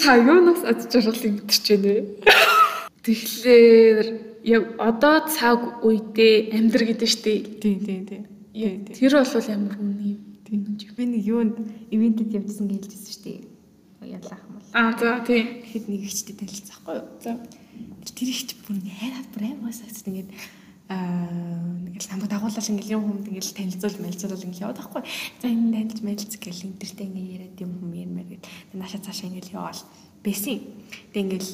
[0.03, 2.58] та юунаас ад жаргалыг мэдэрч байна вэ
[3.09, 4.05] тэгэхээр
[4.45, 8.23] яг одоо цаг үедээ амьдр гэдэг штеп Тийм тийм тийм.
[8.53, 8.95] Тийм тийм.
[8.95, 10.77] тэр бол ямар үний Тийм.
[10.97, 11.55] Би нэг юунд
[11.93, 13.41] ивентэд явжсан шүү дээ.
[14.01, 14.69] Ялаах юм бол.
[14.73, 17.05] аа за тий Тэгэхэд нэг ихчтэй танилцсахгүй юу?
[17.21, 17.37] за
[18.17, 20.29] Тэр ихч бүр ингэ хайраад бүр амар сагцд ингээд
[20.89, 21.29] аа
[21.85, 25.03] нэг л намайг дагуулал ингээл юм хүнд ингээл танилцуул мэлцуул ингээл яваад байхгүй.
[25.37, 28.43] За энэ танилж мэлц гэл интертэй ингээ яриад юм хүм ярмаар гэд.
[28.73, 29.81] Наша цаашаа ингээл яваал.
[30.25, 30.65] Бэсин.
[31.13, 31.49] Тэг ингээл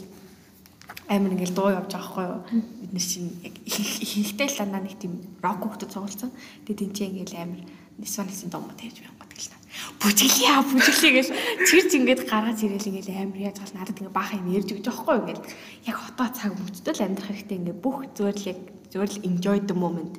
[1.10, 2.42] амар ингээл дуу явж байгаа байхгүй юу?
[2.82, 6.32] Бид нар чинь яг ихэнхдээ л дандаа нэг тийм рок хөгтөд цугулсан.
[6.66, 7.62] Тэг тэнцээ ингээл амар
[8.02, 9.58] нисванisen дуу мод хийж байгаа гэл та.
[10.02, 11.32] Бүжиглээ бүжиглээ гэл
[11.68, 15.04] чирч ингээд гаргаж ирээл ингээл амар яаж гал надад ингээ баах юм ярьж өгч байгаа
[15.04, 15.24] байхгүй юу?
[15.28, 15.46] Ингээл
[15.92, 18.60] яг хотоо цаг мөчтөл амьдрах хэрэгтэй ингээ бүх зүгээр л яг
[18.92, 20.14] зүгээр л enjoy the moment.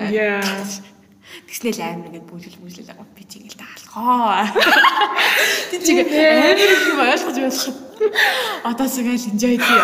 [0.00, 0.40] яа
[1.46, 3.60] Тэгснээл амар ингээд бүжил бүжлэл байгаа би чи ингээл
[3.96, 4.52] таалхаа.
[5.70, 7.58] Тэг чи амар их юм ойлгож байх.
[8.64, 9.80] Одоо цагаал enjoy дий.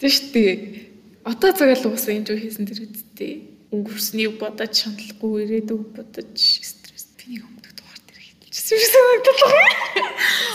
[0.00, 0.44] Тэ штэ.
[1.24, 3.32] Одоо цагаал уусаа энэ жоо хийсэн тэр үсттэй.
[3.70, 7.12] Өнгөрснийг бодож шаналхгүй ирээдүг бодож стресс.
[7.28, 9.42] Нэг өмнөд дугаар дээр хэлчихсэн юм шиг санагдал.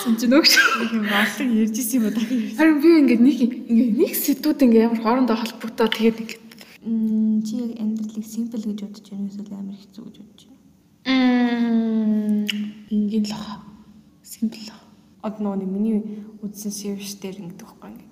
[0.04, 0.52] Сон ч нөгч.
[0.82, 2.26] Нэг юм болон ярьж исэн юм даа.
[2.58, 3.38] Харин би ингээд нэг
[3.70, 6.44] ингээд нэг сэдвүүд ингээд ямар хоорондоо холбогдоо тэгээд ингээд
[6.86, 10.35] Мм чи яг амьдралыг simple гэж бодож байна уу эсвэл амар хэцүү гэж
[12.90, 13.62] ингийн л хаа.
[14.24, 14.72] Симпл.
[15.22, 15.98] Одоо нөгөө нэг миний
[16.42, 18.10] үзсэн series дээр ингэдэг байхгүй ингээ.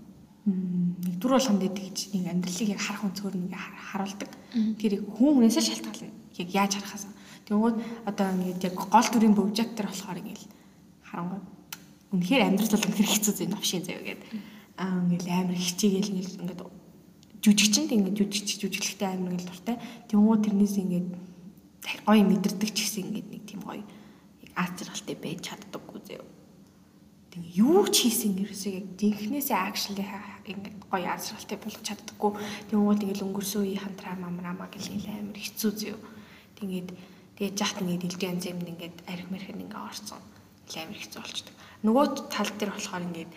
[0.49, 4.31] Мм нэгдүгээр болгонд тэгж нэг амьдралыг яг харах өнцгөр нэг харуулдаг.
[4.77, 6.13] Тэр хүн хүнээсээ шалтгаална.
[6.37, 7.05] Яг яаж харахаас.
[7.45, 10.45] Тэгвэл одоо ингээд яг гол дүрийн бөвжат дээр болохоор ингээл
[11.05, 11.41] харангуй.
[12.13, 14.29] Үнэхээр амьдрал бол үнэхээр хэцүү зүй новшин заяа гэдэг.
[14.77, 16.61] Аа ингээл амар хичээгээл ингээл ингээд
[17.43, 19.77] жүжигчэнд ингээд жүжигч жүжиглэхтэй амар ингээл дуртай.
[20.07, 21.07] Тэгвэл тэрнээс ингээд
[22.05, 23.83] гоё мэдэрдэг ч гэсэн ингээд нэг тийм гоё
[24.55, 26.27] аз жаргалтай байж чаддаггүй заяа.
[27.33, 30.05] Тэг юу ч хийсэн ерөөсөө яг жинхнээсээ акшнли
[30.45, 32.31] ингээд гоё аз жаргалтай болгож чаддаггүй.
[32.69, 35.99] Тэгвэл ингээд өнгөрсөн үеийн хамтраа мамрамаа гэлгээл амар хэцүү заяа.
[36.61, 36.89] Тэгээд
[37.41, 40.21] тэгээд жахт ингээд илдээ янз юмд ингээд арх мэрхэн ингээд орсон.
[40.73, 41.55] Амар хэцүү болчдөг.
[41.81, 43.31] Нөгөө тал дээр болохоор ингээд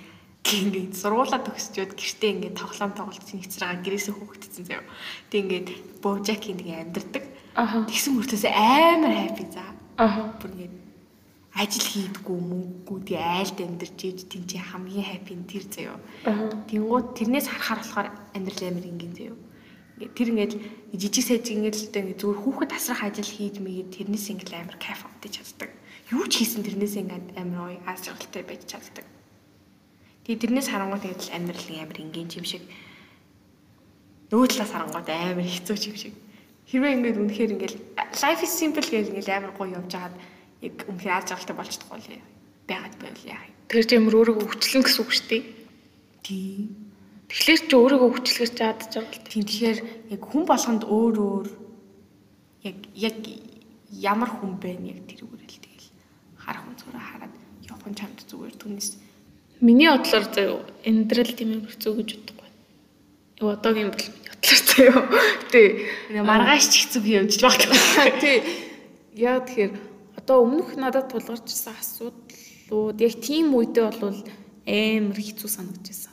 [0.46, 4.84] ингээд сургуулаа төгсчөөд гэртээ ингээд тоглоом тоглож нэгцрээгаа гэрээсээ хөөгдсөн заяа.
[5.32, 5.68] Тэг ингээд
[6.04, 7.24] Божаки нэг амьдэрдэг.
[7.56, 9.64] Тэгсэн мөртөөс амар хайпи за.
[9.96, 10.28] Аха.
[10.36, 10.76] Бүр ингээд
[11.56, 15.96] ажил хийдгүү мөнгөгүй тий айлд амьдарч иж тийч хамгийн хаппи нь тэр заяо.
[16.28, 16.52] Аа.
[16.68, 19.36] Тэнгууд тэрнээс харахаар болохоор амьдрал амар ингийн заяо.
[19.96, 20.52] Ингээд тэр ингээд
[21.00, 21.88] жижиг сайж ингээд л
[22.20, 25.72] зүгээр хүүхэд асрах ажил хийж мэгээд тэрнээс ингээд амар кайф авдаж чаддаг.
[26.12, 29.08] Юу ч хийсэн тэрнээс ингээд амар гоё аз жаргалтай байж чаддаг.
[30.28, 32.68] Тэгээ тэрнээс харангуй тэгээд л амьдрал амар ингийн юм шиг
[34.28, 36.14] нөгөө талаас харангууд амар хэцүү юм шиг.
[36.66, 37.74] Хэрвээ ингээд үнэхээр ингээд
[38.22, 40.16] life is simple гэж ингээд амар гоё явж хагаад
[40.66, 42.10] яг үнэхээр аз жаргалтай болж чадахгүй л
[42.66, 43.54] байгаад байвал яах юм.
[43.70, 45.42] Тэр жимэр өөрийгөө хүчлэн гэсэн үг шүү дээ.
[46.26, 46.58] Тий.
[47.30, 49.78] Тэгэхээр чи өөрийгөө хүчлэхэр чадж байгаа л Тийм тэгэхээр
[50.14, 51.46] яг хүн болгонд өөр өөр
[52.66, 53.16] яг яг
[53.94, 55.90] ямар хүн бэ яг тэрүүгээр л тэгэл
[56.34, 57.34] харах хүн зүгээр хараад
[57.66, 58.88] явах нь чамд зүгээр түнэс
[59.60, 62.48] Миний бодлоор заяа эндрэл тийм юм хэцүү гэж бодохгүй.
[63.40, 64.04] Юу одоогийн бол
[64.42, 65.08] миний бодлоор заяа.
[65.50, 68.20] Тэ маргааш ч хэцүү явж байгаа.
[68.20, 68.42] Тий.
[69.16, 69.72] Яа тэгэхээр
[70.20, 74.18] одоо өмнөх надад тулгарч ирсэн асуудлууд яг тийм үедээ бол
[74.66, 76.12] амар хэцүү санагдаж байсан.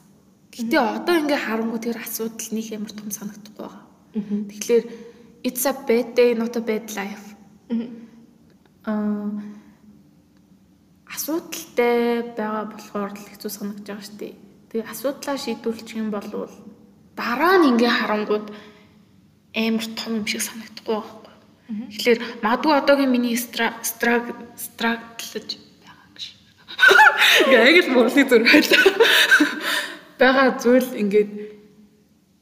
[0.53, 3.83] Гэтэ одоо ингээ харангуй тэр асуудал нэг амар том санагдахгүй байгаа.
[4.13, 4.83] Тэгэхээр
[5.43, 7.35] it's a bad day not a bad life.
[8.85, 9.31] Аа
[11.13, 14.35] асуудалтай байгаа болохоор л хэцүү санагдаж байгаа шүү дээ.
[14.69, 16.49] Тэгээ асуудлаа шийдвэрлэх юм бол
[17.17, 18.47] дараа нь ингээ харангууд
[19.53, 21.33] амар том юм шиг санагдахгүй байхгүй.
[21.93, 24.43] Тэгэхээр магадгүй одоогийн миний страг страглаж
[24.81, 26.21] байгаа гэж.
[27.53, 28.83] Яг л мөрлийн зүрх байлаа.
[30.19, 31.31] Бага зүйл ингээд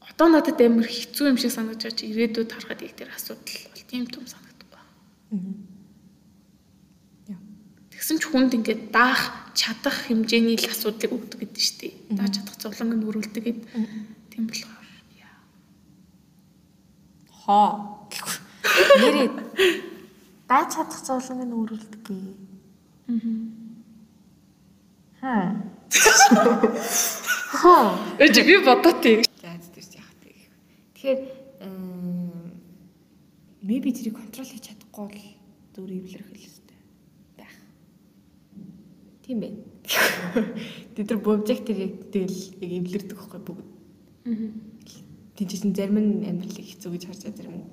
[0.10, 3.84] одоо надад амар хэцүү юм шиг санагдаж байгаа чи ирээдүйд харахад яг тэр асуудал бол
[3.92, 5.72] тийм том санагдахгүй байна.
[7.92, 11.94] Тэгсэн ч хүнд ингээд даах чадах хэмжээний л асуудлыг өгдөг гэдэг нь шүү дээ.
[12.18, 13.60] Даах чадах зовлонг нь өрүүлдэг гэд.
[14.32, 14.88] Тийм болохоор
[15.20, 15.38] яа.
[17.44, 17.70] Хоо.
[19.02, 19.28] Нэрээ
[20.48, 21.56] даа чадах зовлонг нь
[22.08, 22.52] гээ.
[25.22, 25.56] Аа.
[27.62, 27.96] Хаа.
[28.20, 29.22] Эж би бодоо тийм.
[29.40, 30.50] За зүгт яах вэ гэх.
[30.96, 31.20] Тэгэхээр
[33.64, 35.28] maybe тэрийг контрол хийж чадахгүй л
[35.72, 36.80] зүгээр эвлэрэх л өстэй
[37.40, 37.56] байх.
[39.24, 39.56] Тийм байх.
[40.96, 43.71] Тэд нар object-ээр яг тэгэл яг эвлэрдэг байхгүй бүгд.
[45.36, 47.66] Тинчсэн зарим нь амьдралыг хэцүү гэж харж байгаа зарим нь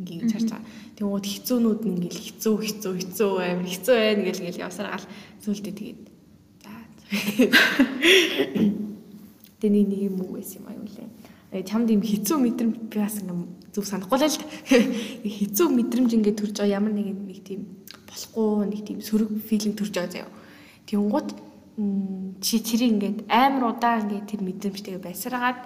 [0.00, 0.68] ингийн гэж харж байгаа.
[0.96, 5.08] Тэгмүүд хэцүүнүүд нь ингээл хэцүү хэцүү хэцүү амар хэцүү байна гэл ингээл явсараа гал
[5.44, 6.00] зүйлдээ тэгээд
[6.64, 6.72] за
[9.60, 11.08] Тэний нэг юм уу байсан юм аюу лээ.
[11.68, 13.44] Чамд юм хэцүү мэдрэмж би бас ингээм
[13.76, 14.40] зүг санахгүй л л.
[15.38, 19.92] Хэцүү мэдрэмж ингээд төрж байгаа ямар нэг нэг тийм болохгүй нэг тийм сөрөг филинг төрж
[19.92, 20.32] байгаа заяа.
[20.88, 21.28] Тэнгууд
[22.44, 25.58] чи тэрийг ингээд амар удаан ингээд тэр мэдрэмжтэйгээ байсараад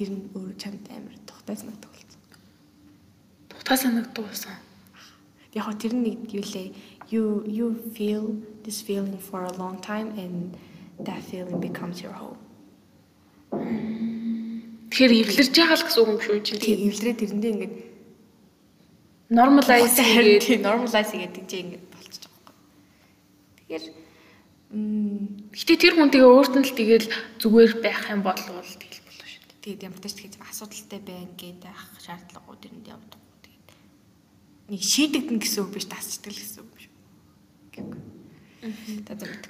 [0.00, 2.20] тэр нь өөрөө чамд амар тухтай санагдах болсон.
[3.52, 4.56] Тухтай санагддаг байсан.
[5.52, 6.72] Яг хоо тэр нэг юу лээ.
[7.12, 10.56] You you feel this feeling for a long time and
[11.04, 12.40] that feeling becomes your home.
[14.88, 16.52] Тэгэхээр эвлэрж байгаа л гэсэн үг юм шүү чи.
[16.56, 17.74] Тийм эвлэрээ тэрэндээ ингээд
[19.30, 22.56] Normalize хийгээд тийм normalize хийгээд тийч ингээд болчихж байгаа байхгүй.
[23.60, 23.84] Тэгэхээр
[24.72, 27.06] м Гэтэ тэр хүн тэгээ өөрт нь л тэгэл
[27.42, 28.89] зүгээр байх юм бол дээ.
[29.60, 33.20] Тэгээд ямар ч тэгж асуудалтай байна гэдэг ах шаардлагагүй тэрэнд явдаг.
[33.44, 33.68] Тэгээд
[34.72, 36.94] нэг шийдэгдэн гэсэн үг биш тасчдаг л гэсэн үг шүү.
[37.76, 38.02] Гэвгүй.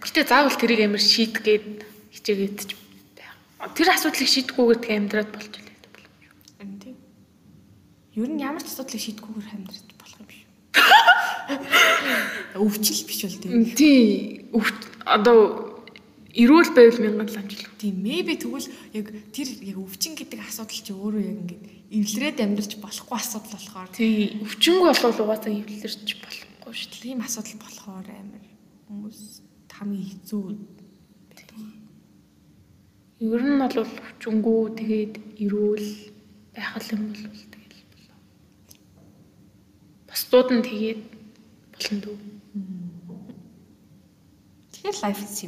[0.03, 2.75] Гэтэ заавал тэрийг амар шийдгээд хичээгээд ч
[3.15, 3.35] байх.
[3.79, 6.35] Тэр асуудлыг шийдэхгүйгээр тэгээ амьдраад болж үлээ болов шүү.
[6.59, 6.97] Харин тийм.
[8.19, 10.43] Ер нь ямар ч асуудлыг шийдгүүгээр амьдрах болох юм биш.
[12.59, 13.63] Өвчл биш бол тийм.
[13.79, 14.47] Тий.
[15.07, 15.70] Одоо
[16.35, 17.67] эрүүл байвал мянган ламжил.
[17.79, 22.73] Тийм maybe тэгвэл яг тэр яг өвчин гэдэг асуудал чи өөрөө яг ингээд эвлэрээд амьдрч
[22.79, 24.39] болохгүй асуудал болохоор Тий.
[24.39, 27.03] Өвчнгүй болвол угаасаа эвлэрч болохгүй шүү дээ.
[27.03, 28.45] тийм асуудал болохоор амар
[28.87, 29.21] хүмүүс
[29.75, 30.43] хамгийн хэцүү
[31.35, 31.59] байдаг.
[33.19, 35.89] Ер нь бол өвчнгүй тэгээд эрүүл
[36.55, 38.19] байх юм бол тэгэл болоо.
[40.07, 41.03] Бусдууд нь тэгээд
[41.75, 42.19] болно дөө.
[44.71, 45.43] Тэгэхээр life is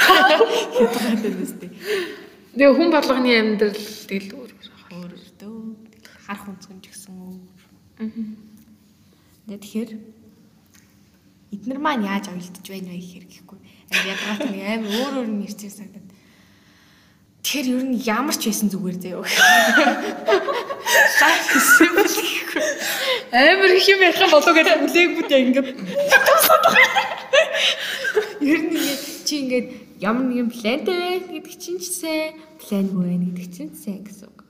[0.00, 1.66] Хэд байгаа юм бэ?
[2.56, 3.78] Тэгээ хүн болгоны амьдрал
[4.08, 4.52] тэгэл өөр
[4.96, 5.58] өөр дөө.
[6.26, 7.60] Харах үнцгэн ч гэсэн өөр.
[8.00, 8.08] Аа.
[9.60, 9.90] Тэгэхээр
[11.54, 13.58] эднэр маань яаж авилдж байна вэ гэхээр гэхгүй.
[13.60, 16.08] Аа ядгаад нэг амар өөр өөр нэрчээр сагдаад.
[17.42, 19.26] Тэгэхээр ер нь ямар ч байсан зүгээр заяа.
[21.20, 22.64] Life is simple гэхгүй.
[23.34, 25.68] Амар их юм яхаа болоо гэдэг үлээгүүд яг ингээд
[28.40, 29.68] Ер нь ингээд чи ингээд
[30.00, 34.44] ямар нэгэн плантай байна гэдэг чинь ч сайн, плангүй байна гэдэг чинь сайн гэсэн үг.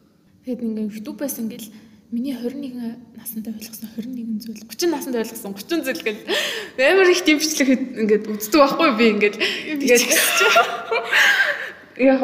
[0.46, 1.66] тэгэд ингээд YouTube-аас ингээд
[2.10, 6.26] Миний 21 настай ойлгосон 21 зүйл 30 настай ойлгосон 30 зүйл гэл.
[6.82, 9.36] Амар их дэмжлэг ингээд үздэг байхгүй би ингээд.
[9.78, 10.02] Тэгээд
[12.10, 12.22] яг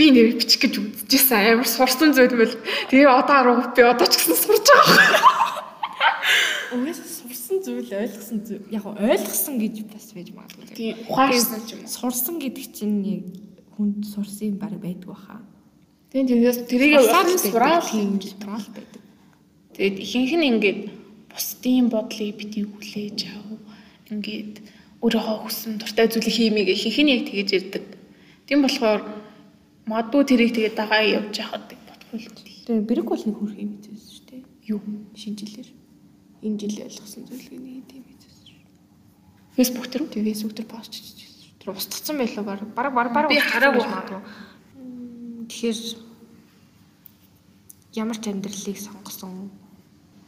[0.00, 2.56] би нэр бичих гэж үзчихсэн амар сурсан зүйл мэл.
[2.88, 5.20] Тэгээ одоо 10 би одоо ч гэсэн сурж байгаа.
[6.72, 7.05] Угаас сурсан
[7.66, 10.70] зүйл ойлгосон зүйл яг ойлгосон гэж бас байж магадгүй.
[10.78, 11.90] Тийм ухаарсан ч юм уу.
[11.90, 13.26] Сурсан гэдэг чинь яг
[13.74, 15.42] хүнд сурсан юм баг байдаг баха.
[16.14, 17.02] Тийм тэгээс тэрийг
[17.42, 19.02] сураал юм сураал байдаг.
[19.74, 20.80] Тэгээд ихэнх нь ингээд
[21.34, 23.46] бусдын бодлыг бити хүлээж ав.
[24.14, 24.54] Ингээд
[25.02, 27.84] өөрийнхөө хүссэн дуртай зүйлийг хиймийг ихэнх нь яг тэгэж ирдэг.
[28.46, 29.02] Тийм болохоор
[29.90, 32.30] магадгүй тэрийг тэгээд дагаа явж яхад бодохгүй л.
[32.64, 34.42] Тэгээд бэрэг бол нэг хөрх юм байсан шүү дээ.
[34.72, 34.80] Юу
[35.18, 35.68] шинжилээр
[36.42, 38.60] энэ жил ойлгосон тийм байсан шүү.
[39.56, 40.24] Facebook дээр үү?
[40.26, 41.56] Facebook дээр пост хийчихсэн.
[41.60, 44.22] Тэр устгацсан байлаа баг баг баг баг би хараагүй магадгүй.
[45.48, 45.78] Тэгэхээр
[47.96, 49.50] ямар ч амьдралыг сонгосон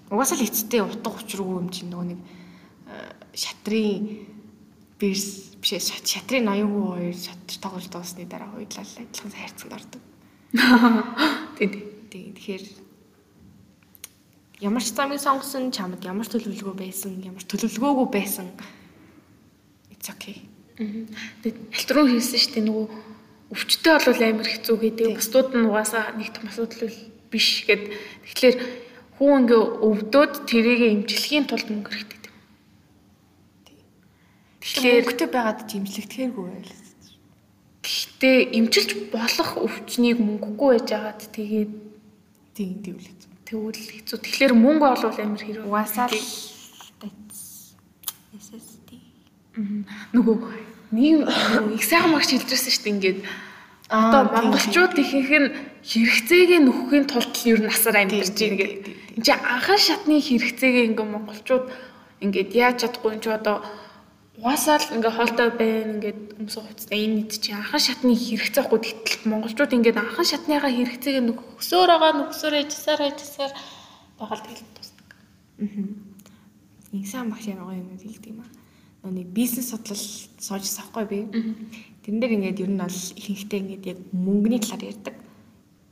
[0.08, 2.20] угаасаа л эцтэй утга учиргүй юм чинь нөгөө нэг
[3.36, 4.24] шатрын
[4.96, 6.64] бирс бишээ шатрын 82
[6.96, 10.02] хоёр шатар тоглож дуусны дараа хуйлал адилхан хайрцанд ордог.
[11.58, 11.70] Тийм
[12.08, 12.32] тийм.
[12.34, 12.64] Тэгэхээр
[14.60, 18.48] ямар ч замыг сонгосон чамд ямар төлөвлөгөө байсан, ямар төлөвлөгөөгүй байсан
[19.98, 20.46] it's okay.
[20.78, 22.86] Тэгээд альтруу хэлсэн шүү дээ нөгөө
[23.50, 25.08] өвчтөй бол амар хэцүү гэдэг.
[25.18, 26.94] Бусдууд нь угаасаа нэг том асуудал
[27.32, 27.90] биш гэд.
[28.30, 28.56] Тэгэхээр
[29.18, 32.36] хүн ингээ өвдөөд тэрийг эмчлэхийн тулд мөнгө хэрэгтэй тийм.
[34.62, 36.74] Тэгэхээр өвгтэй байгаад эмчлэгдэхэргүй байл.
[37.82, 41.72] Гэхдээ эмчилж болох өвчнийг мөнгөгүй байж байгаад тэгээд
[42.54, 43.27] тийм тийм хэцүү.
[43.48, 44.18] Тэгвэл хэцүү.
[44.20, 45.64] Тэгэхээр мөнгө олвол амар хэрэг.
[45.64, 46.20] Угаасаа л
[48.38, 49.00] necessity.
[50.12, 50.36] Нөгөө
[50.92, 51.26] нэг
[51.74, 53.18] их сайхан магч хэлжсэн шүү дээ ингээд
[53.88, 55.48] одоо монголчууд ихэнх нь
[55.80, 58.94] хэрэгцээг нөхөхийн тулд ер нь асар амьдарч байна гэдэг.
[59.16, 61.66] Энд чи анхан шатны хэрэгцээг ингээ монголчууд
[62.20, 63.56] ингээд яаж чадахгүй энэ ч одоо
[64.38, 68.78] угаасаа л ингээ хоолтой байна ингээд өмсөх хувцастай энэ нийт чи анхан шатны хэрэгцээ ахгүй
[68.86, 75.08] гэтэл монголчууд ингээд анхан шатныхаа хэрэгцээг нөхсөөр байгаа нөхсөөр яжсаар байгаа л тэгэл тусдаг.
[75.58, 76.94] Аа.
[76.94, 79.10] Инсан багш ямар гоё юм хэлдэг юм аа.
[79.10, 81.18] Нэг бизнес судлал суужсан ахгүй би.
[82.06, 85.16] Тэрэн дээр ингээд ер нь бол ихэнхдээ ингээд яг мөнгөний талаар ярьдаг.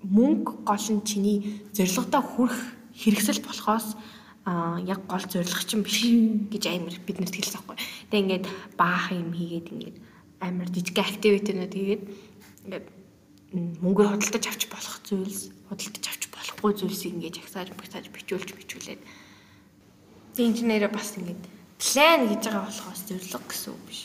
[0.06, 1.38] Мөнгө гол нь чиний
[1.74, 2.58] зорилгодоо хүрэх
[2.94, 3.98] хэрэгсэл болохоос
[4.46, 6.06] а яг гол зорилго чинь биш
[6.54, 7.76] гэж амар бид нарт хэлсэн байхгүй.
[8.14, 8.46] Тэгээ ингээд
[8.78, 9.96] баах юм хийгээд ингээд
[10.38, 12.04] амар жижиг активитинууд хийгээд
[12.64, 12.86] ингээд
[13.82, 19.02] мөнгөөр худалдаж авч болох зүйлс, худалдаж авч болохгүй зүйлсийг ингээд жагсааж, багсааж бичүүлж бичүүлээд
[20.36, 21.42] тийм инженерээ бас ингээд
[21.80, 24.00] план хийж байгаа болохоос зорилго гэсэн үг биш.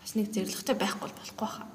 [0.00, 1.68] Бас нэг зорилготой байхгүй болохгүй хаа.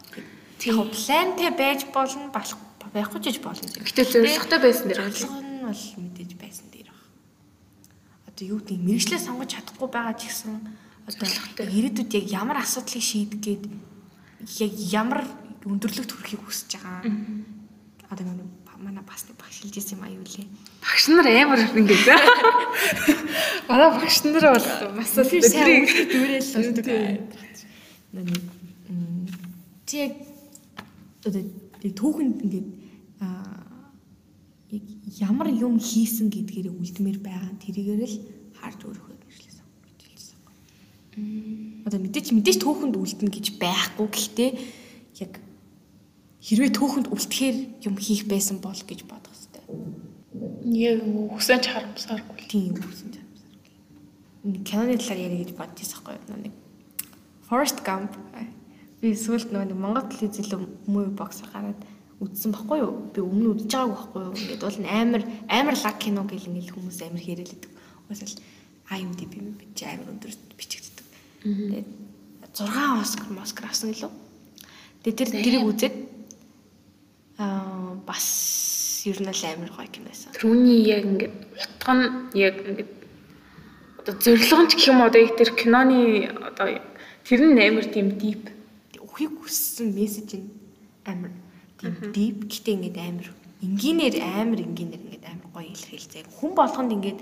[0.65, 3.67] Яг плантай байж болно, байхгүй ч гэж болно.
[3.83, 8.24] Гэтэ зорилготой байсан дэр зорилго нь бол мэдээж байсан дээр баг.
[8.35, 10.59] Одоо юу гэдэг мэрэгчлээ сонгож чадахгүй байгаа ч гэсэн
[11.07, 11.23] одоо
[11.71, 13.63] ирээдүйд яг ямар асуудлыг шийдэх гээд
[14.59, 15.23] яг ямар
[15.63, 17.15] өндөрлөгт хүрэхийг хүсэж байгаа.
[18.11, 20.51] Одоо нэг манай бас нэг багш хэлж ирсэн юм аюу лээ.
[20.83, 22.03] Багш нар амар ингэж.
[23.71, 24.67] Манай багш нар бол
[24.99, 26.85] бас өдрийг дүүрэл болдог.
[28.11, 28.27] Нэг
[29.95, 30.11] яг
[31.23, 31.39] одоо
[31.87, 32.84] түүхэнд ингээд аа
[34.75, 34.85] яг
[35.23, 38.17] ямар юм хийсэн гэдгээр үлдмээр байгаа тэрийгээр л
[38.59, 40.39] харж өөрөхөө гэрчлээсэн гэж хэлсэн.
[41.87, 44.51] Одоо мэдээч мэдээч түүхэнд үлдэнэ гэж байхгүй гэхдээ
[45.23, 45.33] яг
[46.43, 47.57] хэрвээ түүхэнд үлдэхээр
[47.87, 49.35] юм хийх байсан бол гэж бодох
[50.65, 50.99] Яг
[51.31, 52.37] хүсэн ч харамсааргүй.
[52.49, 54.65] Тийм хүсэн ч харамсааргүй.
[54.67, 56.41] Киноны талаар яриа гэж байгаа байхгүй юу?
[56.41, 56.53] Нэг
[57.47, 58.17] Forest Gump
[58.99, 61.77] би сүүлд нэг Монгол телевизэл movie box гараад
[62.23, 62.93] үзсэн байхгүй юу?
[63.11, 64.33] Би өмнө үзэж байгаагүй байхгүй юу?
[64.39, 67.71] Ингээд бол амар амар лаг кино гэл ингээл хүмүүс амар хэрэлдэг.
[68.07, 68.35] Уусаал
[68.95, 71.05] IMDb би ч амар өндөр бичигддэг.
[71.43, 71.89] Тэгээд
[72.55, 74.11] 6 Оскар Москар авсан гэлөө.
[75.03, 75.95] Тэгээд тэр тэрийг үзээд
[77.37, 80.31] аа бас ер нь л амар гоё кино байсан.
[80.33, 82.91] Тэрүүний яг ингээд утга нь яг ингээд
[83.99, 86.79] одоо зорилгонч гэх юм одоо их тэр киноны одоо
[87.27, 88.49] тэр нь амар тийм deep
[88.97, 90.49] өхийг хүссэн мессеж нь
[91.05, 91.31] амар
[91.79, 93.27] тийм deep гэтээ ингээд амар
[93.65, 96.23] энгийнээр амар энгийнээр ингээд амар гоё илэрхийлзээ.
[96.37, 97.19] Хүн болгонд ингээд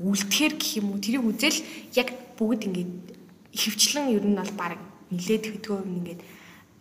[0.00, 1.58] үлдэхэр гэх юм уу тэрийг үзэл
[1.94, 2.08] яг
[2.38, 2.92] бүгд ингээд
[3.54, 4.78] ихэвчлэн ер нь бол баг
[5.10, 6.20] нилээд хөдгөө юм ингээд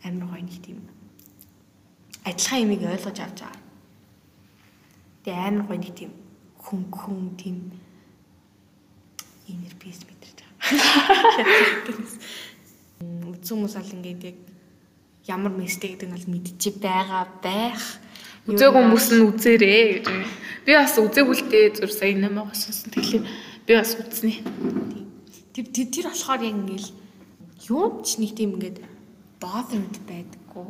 [0.07, 0.79] амар гоё нэг тийм
[2.25, 3.61] адилхан юмыг ойлгож авч байгаа.
[5.23, 6.11] Тэгээ амар гоё нэг тийм
[6.57, 7.57] хүн тийм
[9.47, 10.63] инер пис мэдэрч байгаа.
[13.29, 14.37] Үзсэн хүмүүс аль ингээд яг
[15.27, 17.83] ямар мессеж гэдэг нь бол мэдчихэж байгаа байх.
[18.43, 20.05] Үзег хүмүүс нь үзээрэй гэж.
[20.67, 22.91] Би бас үзээгүй л дээ зүр сая намайгаас сонсон.
[22.91, 23.23] Тэгэхээр
[23.63, 24.43] би бас үзнэ.
[25.55, 26.89] Тэр тэр болохоор яг ингээл
[27.71, 28.83] юм ч нэг тийм ингээд
[29.39, 30.67] bothered байдаггүй.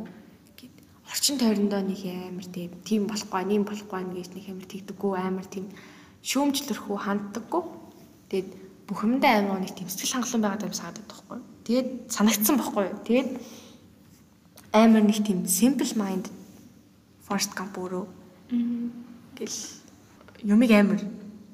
[0.54, 0.76] Гэт
[1.10, 2.46] орчин тойрондоо нэг амар
[2.86, 5.66] тийм болохгүй, нэм болохгүй гэж нэг амар тэгдэггүй, амар тийм
[6.22, 7.62] шүүмжлэрхүү ханддаггүй.
[8.30, 8.50] Тэгээд
[8.86, 11.38] бүх юмдаа амар нэг тийм сэтгэл хангалуун байгаад юм саадаг байхгүй.
[11.66, 12.86] Тэгээд санагдсан байхгүй.
[13.02, 13.30] Тэгээд
[14.74, 16.26] амар нэг тийм simple mind
[17.22, 18.04] Forest Gump өөрөө
[19.38, 19.58] гэл
[20.42, 21.00] юмыг амар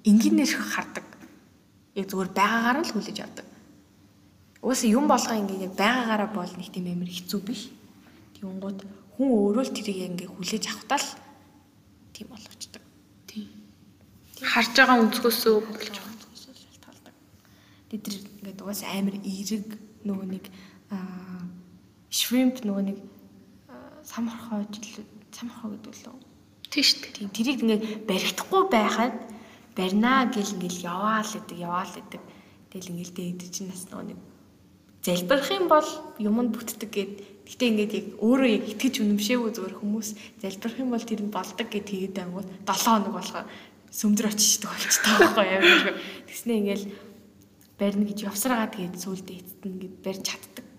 [0.08, 1.04] энгийнээр хардаг.
[1.92, 3.46] Яг зүгээр байгаагаар л хүлээж авдаг.
[4.64, 7.68] Уусаа юм болгоо ингээ яг байгаагаараа бол нэг тийм амар хэцүү биш.
[8.40, 11.08] Тэнгууд хүн өөрөө л тэрийг ингээ хүлээж авахтаа л
[12.16, 12.82] тийм болгочдөг.
[13.28, 13.48] Тийм.
[14.40, 17.14] Харж байгаа өнцгөөсөө болж байгаа өнцгөөсөө шалтгаалдаг.
[17.92, 19.68] Тэд тэр ингээ угаасаа амар эерэг
[20.08, 20.44] нөгөө нэг
[20.88, 21.29] аа
[22.10, 22.98] shrimp нөгөө нэг
[24.02, 24.66] самархоо
[25.30, 26.18] самархоо гэдэг лөө.
[26.70, 26.84] Дээ.
[27.14, 29.14] Тийм тэрийг ингээд баригдахгүй байхад
[29.74, 32.22] барина гэл ингээл яваал гэдэг яваал гэдэг.
[32.70, 34.18] Тэгэл ингээл дээд чинь нас нөгөө нэг
[35.02, 35.88] залбирах юм бол
[36.18, 37.14] юмд бүтдэг гэд.
[37.50, 40.08] Гэтэ ингээд яг өөрөө яг итгэж үнэмшээгүй зүгээр хүмүүс
[40.42, 43.44] залбирах юм бол тэр нь болдог гэд тэгээд ангууд 7 хоног болгоо
[43.90, 45.64] сүмдөр очиждаг болчихдог байхгүй яг.
[46.30, 46.86] Тэснэ ингээл
[47.74, 50.69] барина гэж явсараад тэгээд сүулдэ эцэст нь ингээд барьж чаддаг.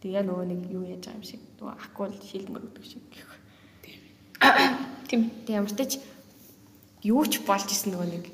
[0.00, 3.30] Тэгээ нөгөө нэг юу яаж байгаа юм шиг нөгөө акул шилмэр өгдөг шиг гэх.
[5.08, 5.28] Тийм.
[5.44, 5.92] Тэг ямар ч тач
[7.04, 8.24] юу ч болж исэн нөгөө нэг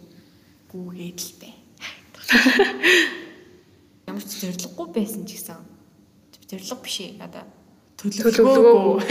[0.70, 1.54] гүүгээд л бай.
[4.06, 5.58] Ямар ч зориггүй байсан ч гэсэн
[6.46, 7.18] зориг биш ээ.
[7.26, 7.42] Одоо
[7.98, 9.02] төлөвлөгөөгүй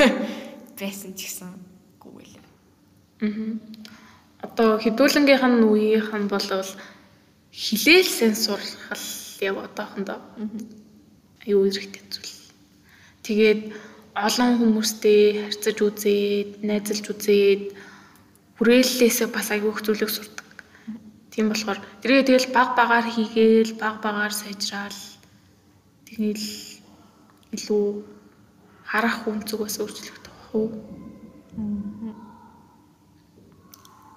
[0.79, 1.51] байсан ч гэсэн
[1.99, 2.39] гүүгээл.
[2.39, 3.59] Аа.
[4.45, 6.47] Одоо хідүүлэнгийнх нь үеийнх нь бол
[7.51, 9.07] хилээл сайн сурах л
[9.41, 10.19] яг одоохондоо
[11.47, 12.24] аюу хэрэгтэй зүйл.
[13.25, 13.73] Тэгээд
[14.15, 17.63] олон хүмүүстэй харьцаж үзээд, найзалж үзээд
[18.55, 20.47] хүрээллээсээ бас аюух зүйлийг сурдаг.
[21.35, 25.01] Тийм болохоор тэргээ тэгэл баг багаар хийгээл, баг багаар сайжраал.
[26.07, 26.47] Тэгэл
[27.51, 27.85] илүү
[28.87, 30.67] харах үнцгээс өөрчлөгдөх хөө.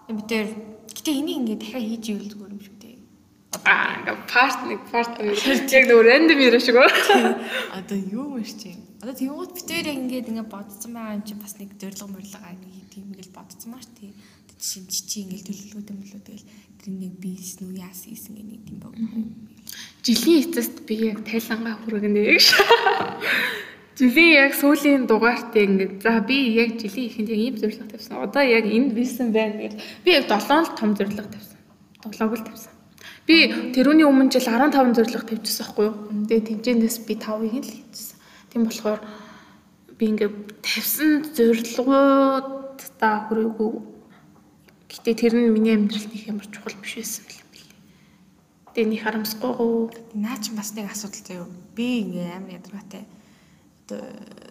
[0.08, 0.46] Эм тэр
[0.94, 2.96] гэтээ энийг ингээд дахиад хийж ивэл зүгээр юм шүү дээ.
[3.66, 6.78] Аа, ингээ парт нэг парт яг нөгөө рандом яриа шиг.
[7.78, 11.54] Одоо юу мэрч чинь Одоо тэгвэл бид хоёр ингээд ингээд бодсон байгаа юм чи бас
[11.62, 14.10] нэг зориг морлога нэг тийм ингээд бодсон маш тий.
[14.58, 16.46] Жишээ чи чи ингээд төлөвлөгөөтэй мөлөө тэгэл
[16.82, 18.94] тэр нэг бизнес нү яасан ийсэн гэх нэг тийм баг.
[20.02, 22.42] Жилийн эцэст би яг тайлангаа хүргэнэ яг.
[23.98, 28.18] Жилийн яг сүүлийн дугаартаа ингээд за би яг жилийн ихэнд яг ийм зорилго тавьсан.
[28.18, 31.58] Одоо яг энд бийсэн байна гэж би яг 7 л том зорилго тавьсан.
[32.02, 32.72] 7-г л тавьсан.
[33.26, 33.36] Би
[33.74, 35.94] тэрүүний өмнө жил 15 зорилго тавьчихсан байхгүй юу?
[36.30, 38.07] Тэгээ тэмцээнээс би 5-ыг л хийчихсэн.
[38.58, 39.00] Тийм болохоор
[39.98, 40.30] би ингээ
[40.66, 43.70] тавьсан зорилгууд та хүрээгүй.
[44.90, 47.78] Гэтэ тэр нь миний амьдралд их ямар чухал биш байсан юм билээ.
[48.74, 49.94] Тэгээ нэг харамсахгүй гоо.
[50.18, 51.46] Наа чи бас нэг асуудал заяа.
[51.78, 53.06] Би ингээ амар ядаргаатай
[53.86, 54.02] одоо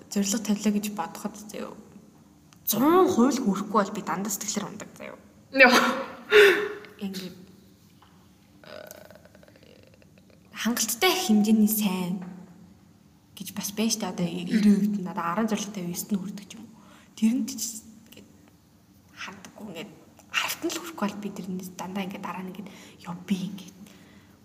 [0.07, 1.75] зорилго тавилаа гэж бодоход заяа.
[2.63, 5.19] 100% хүрэхгүй бол би дандаа сэтгэлээр ундаг заяа.
[7.03, 7.31] Ингээ
[10.55, 12.26] хангалттай хэмжээний сайн
[13.37, 14.09] гэж бас шүү дээ.
[14.09, 16.65] Одоо 90% нь одоо 10 зорилготой 9-т нь хүрдэг юм.
[17.13, 17.61] Тэрэнд ч
[18.09, 18.29] ингээд
[19.13, 19.91] хандаггүй ингээд
[20.33, 22.69] хавтан л хүрэхгүй бол би тэрнээс дандаа ингээд дараа нь ингээд
[23.05, 23.77] ёо би ингээд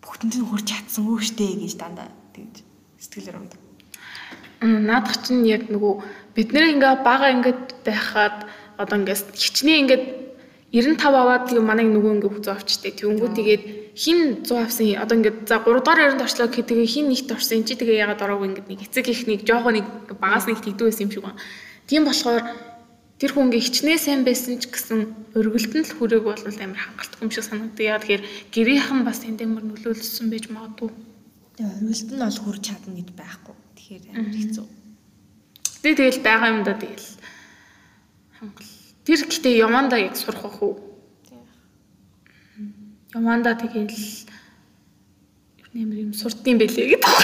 [0.04, 2.60] бүгдэнд нь хүрч чадсан өөштэй гэж дандаа тэгж
[3.00, 3.60] сэтгэлээр ундаг.
[4.60, 5.94] Наадах чинь яг нөгөө
[6.36, 8.44] бид нэр ингээ бага ингээд байхад
[8.76, 10.04] одоо ингээд хичнээн ингээд
[10.72, 12.96] 95 аваад тийм манай нөгөө ингээ хүзөө авчтэй.
[12.96, 13.62] Тэнгүү тэгээд
[13.92, 17.60] хин 100 авсан одоо ингээд за 3 дахь 90 орчлоо гэхэд тэгээ хин нэгт орсон
[17.68, 21.04] чи тэгээ ягаад ороогүй ингээд нэг эцэг их нэг жоохон нэг багаас нэг тэгдүү байсан
[21.04, 21.40] юм шиг байна.
[21.84, 22.40] Тийм болохоор
[23.20, 25.00] тэр хүн ингээ хичнээн сайн байсан ч гэсэн
[25.36, 27.84] өргөлтөнд л хүрээг бол амар хангалттай юм шиг санагдав.
[27.84, 30.88] Яа тэгэхээр гэрийнх нь бас тэнд амар нөлөөлсөн байж магадгүй.
[31.60, 33.56] Тэгээ өргөлт нь бол хүрч чадна гэж байхгүй.
[33.76, 34.66] Тэгэхээр амар хэцүү.
[35.84, 37.08] Би тэгэл байгаа юм да тэгэл
[38.40, 38.71] хангал.
[39.02, 40.78] Тэр гэхдээ ямаанда яг сурах байх уу?
[43.14, 43.98] Яманда тэгэл
[45.74, 47.14] нэмэр юм сурдсан байлээ гэдэг.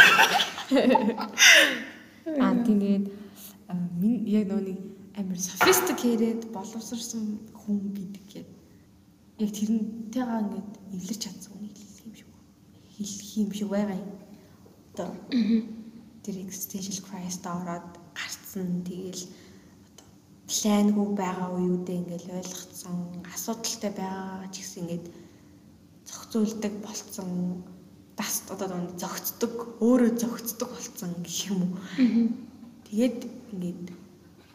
[2.42, 3.04] Аа тэгээд
[4.00, 4.78] минь яг нөгөө нэг
[5.20, 8.48] амар sophisticated боловсрсан хүн гэдэг яг
[9.38, 12.30] яг тэрнтэйгээ ингээд эвлэрч чадсан үнийг хэлэх юм шиг
[12.98, 14.12] хэлэх юм шиг байгаа юм.
[14.92, 15.10] Одоо
[16.26, 17.86] тэр existential crisis ороод
[18.18, 19.22] гарцсан тэгэл
[20.48, 22.96] плангүй байгаа үеүдээ ингээд ойлгоцсон
[23.34, 25.06] асуудалтай байгаа ч гэсэн ингээд
[26.08, 27.30] зохицуулдаг болцсон
[28.16, 31.76] дас одоо зөгцдөг өөрөө зөгцдөг болцсон гэх юм уу.
[32.88, 33.20] Тэгээд
[33.52, 33.86] ингээд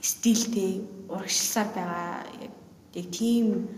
[0.02, 0.82] стилтэй
[1.14, 2.12] урагшилсаар байгаа
[2.98, 3.70] яг тийм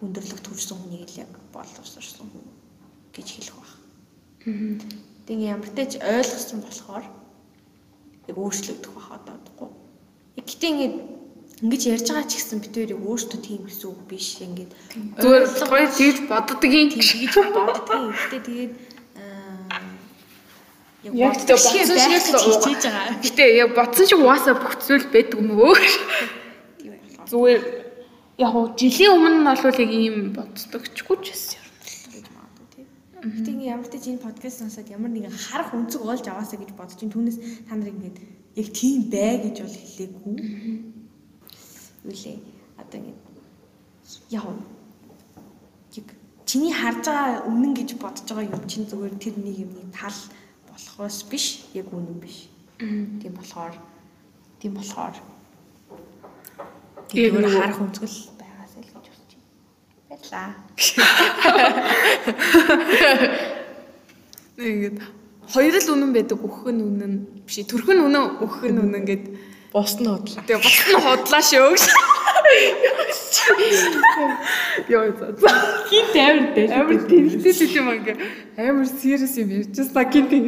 [0.00, 2.46] өндөрлөг төрсэн хүнийг л яг боловсрсон хүн
[3.12, 3.72] гэж хэлэх баг.
[5.26, 7.06] Тэгээ ямар ч тач ойлгосон болохоор
[8.30, 9.70] яг өөрчлөгдөх бах одоодгүй.
[10.38, 10.96] Яг гэтээ ингээд
[11.62, 14.28] ингэж ярьж байгаа ч гэсэн бид хоёрыг өөртөө тийм гэсэн үг биш.
[14.42, 14.72] Ингээд
[15.22, 17.08] Зүгээр гоё тэгж боддгийн тэгж
[17.54, 18.10] боддгийн.
[18.10, 18.72] Гэтээ тэгээд
[21.02, 23.18] Яг тэ бодсон шиг хичээж байгаа.
[23.26, 25.74] Гэтэ яг бодсон шиг угаасаа бүх зүйл байдаг юм өө.
[27.26, 27.62] Зүгээр
[28.38, 31.66] яг уу жилийн өмнө нь бол яг ийм боддогчгүй ч байсан юм.
[32.14, 32.86] гэж магадгүй тийм.
[33.18, 36.94] Гэтэ ингээ ямар ч тийм подкаст сонсоод ямар нэгэн харах өнцөг олж аваасаа гэж бодож
[36.94, 38.16] чинь түүнээс та нар ингээд
[38.62, 40.34] яг тийм бай гэж бол хэлээгүй.
[42.04, 42.38] Үлээ.
[42.78, 43.20] Одоо ингээд
[44.30, 44.44] яг
[45.94, 46.08] яг
[46.46, 50.18] чиний харж байгаа үнэн гэж бодож байгаа юм чинь зүгээр тэр нэг юмны тал
[50.68, 52.48] болохоос биш яг үнэн биш.
[52.78, 53.74] Тийм болохоор
[54.58, 55.14] тийм болохоор
[57.46, 59.46] нөгөө- харах өнцгөл байгаасаа л гэж бодож байна.
[60.08, 60.50] Баярлаа.
[64.58, 64.98] Ингээд
[65.52, 67.14] хоёр л үнэн байдаг өөх нь үнэн
[67.46, 69.24] биш төрх нь үнэн өөх нь үнэн гэд
[69.72, 70.44] Бос нь бодлоо.
[70.44, 71.72] тэгээ бос нь худлаа шүү.
[74.92, 75.26] Йоо за.
[75.88, 76.68] Хин тайвар дээ.
[76.76, 78.16] Амар тэнхтэй л юм ингээ
[78.60, 80.44] амар serious юм ярьж байгаа гин тийм.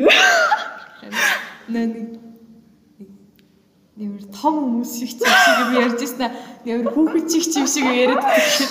[1.73, 2.21] Наа нэг
[3.97, 6.31] нэмэр том хүмүүс шиг ч юм шиг би ярьж аа.
[6.69, 8.71] Нэмэр хүүхэд шиг ч юм шиг яриад байдаг.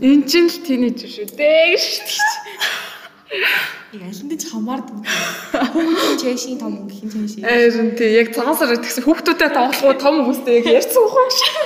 [0.00, 2.79] Энд чинь л тийнейж шүү дээ шүү дээ.
[3.30, 5.06] Яг аль нь ч хамаардаг.
[5.70, 7.46] Хүүхдийн чэшийн том гэх юм чэшийн.
[7.46, 11.62] Харин тий яг цагаан сараар тэгсэн хүүхдүүдэд тоглохгүй том хүмүүстэй яг ярьсан ухаа шүү.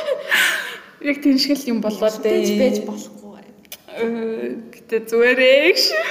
[1.09, 2.21] Яг тийм шиг л юм болоо Тэгж
[2.61, 2.85] байж дээ.
[2.85, 3.45] болохгүй.
[4.77, 6.05] Гэтэ зүгээрээ шүү.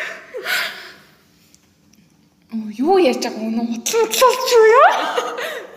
[2.53, 4.93] Оо юу ярьж байгаа үнэн хутлаа хутлаач юу яа?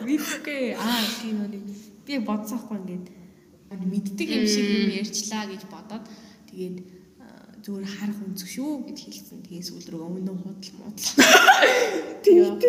[0.09, 0.73] Мэдгүй.
[0.73, 1.61] Аа тийм үү.
[2.09, 3.07] Би бодсон хгүй ингээд
[3.93, 6.05] мэддэг юм шиг юм ярьчлаа гэж бодоод
[6.49, 6.96] тэгээд
[7.67, 9.43] зүгээр харах өнцөг шүү гэж хэлсэн.
[9.43, 11.11] Тэгээ сүүл рүү өмнө худал муудал.
[12.23, 12.63] Тийм.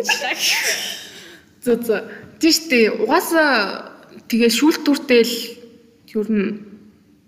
[1.62, 2.00] Зөө зөө.
[2.42, 3.94] Тийш тий угаасаа
[4.26, 5.34] тэгээ шүүлтүртэй л
[6.18, 6.50] ер нь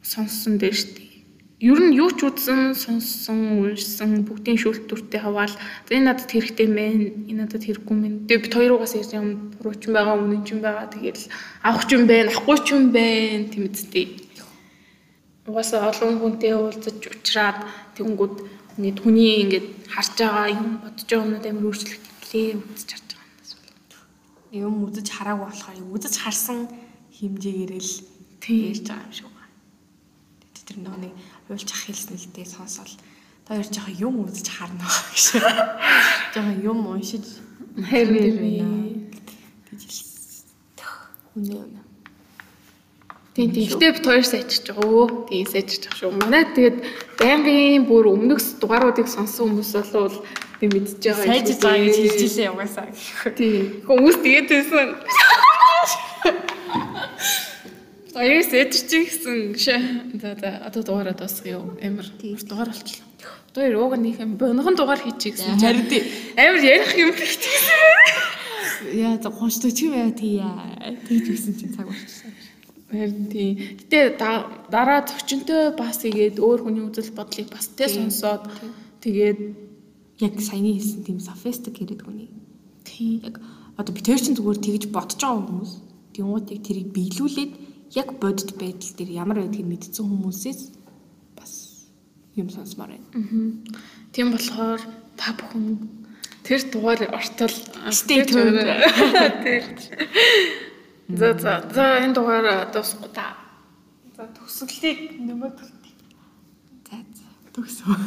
[0.03, 1.23] сонссон дээ штий.
[1.63, 5.55] Ер нь юу ч үзсэн, сонссон, уншсан бүгдийн шүүлтүртэй хаваал
[5.93, 8.15] энэ надад хэрэгтэй мэн, энэ надад хэрэггүй мэн.
[8.27, 10.89] Тэгээ бид хоёруугаас ярьж юм буруу ч юм байгаа, үнэн ч юм байгаа.
[10.89, 11.29] Тэгээд
[11.63, 14.30] авах ч юм байна, авахгүй ч юм байна тийм үстэй.
[15.51, 17.59] Угаасаа олон хүнтэй уулзаж уулзраад
[17.99, 18.37] тэгэнгүүт
[18.79, 23.27] ингээд хүний ингээд харж байгаа юм бодож байгаа юмнууд амар өөрчлөгдлээ үзэж харж байгаа
[23.75, 24.05] юм даа.
[24.55, 26.59] юм үзэж хараагүй болохоор үзэж харсан
[27.19, 27.93] хэмжээгээр л
[28.47, 29.55] ярьж байгаа юм шиг байна.
[30.55, 31.15] Тэгээд тэр нөгөө нэг
[31.51, 32.95] хуульч ах хэлсэн л дээ сонсоол.
[33.45, 35.27] Та хоёр жоохон юм үзэж харна гэж.
[36.33, 37.27] Жоохон юм уншиж
[37.77, 39.11] Харин
[39.71, 40.47] гэж хэлсэн.
[41.39, 41.80] Үнэ үнэ.
[43.41, 43.73] Тийм тийм.
[43.73, 45.33] Гэтэ бид хоёр сайжирч байгаа өө.
[45.33, 46.13] Тийм сайжирч байгаа шүү.
[46.21, 46.77] Манай тэгээд
[47.17, 50.21] байнгын бүр өмнөх дугааруудыг сонсон хүмүүс болвол
[50.61, 51.25] тийм мэдчихэж байгаа.
[51.25, 52.93] Сайжиж байгаа гэж хэлж илээ угаасаа.
[53.41, 53.81] Тийм.
[53.89, 54.89] Хүмүүс тэгээд байсан.
[58.21, 59.81] Аяа сайжирч гэсэн шээ.
[60.21, 61.81] За за одоо дугаараа дуусгая юу.
[61.81, 63.09] Амар дугаар болчихлоо.
[63.57, 65.57] Одоо ууг нэг юм бонхон дугаар хийчих гэсэн.
[65.89, 66.05] тий.
[66.37, 67.57] Амар ярих юм хэрэгтэй.
[69.01, 69.33] Яа за
[69.73, 70.93] чи яа тий яа.
[71.09, 72.37] Тэгж гисэн чинь цаг болчихсон.
[72.91, 73.55] Харин тийм.
[73.87, 78.51] Гэтэ да- дараа зочинтой бас игээд өөр хүний үзэл бодлыг бас тэ сонсоод
[79.01, 79.71] тэгээд
[80.21, 82.29] Яг саяны хэлсэн тийм софистик гэдэг хүний.
[82.85, 83.41] тийм Яг
[83.81, 85.73] одоо би тэр чинь зүгээр тэгж бодож байгаа хүмүүс.
[86.13, 87.53] Тэнгуутыг тэрийг биелүүлээд
[87.97, 90.61] яг бодит байдал дээр ямар байдгийг мэдсэн хүмүүсээс
[91.33, 91.89] бас
[92.37, 93.09] юм сонсомоор байна.
[94.13, 94.81] тийм болохоор
[95.17, 95.81] та бүхэн
[96.45, 97.55] тэр дугаар ортол
[98.29, 98.29] tuned.
[99.49, 99.65] Тэр.
[101.17, 103.37] За за за энэ дугаар дуусахгүй та.
[104.17, 105.57] За төгсгөлийг нэмээд
[106.87, 107.27] За за.
[107.55, 107.95] Төгсөө.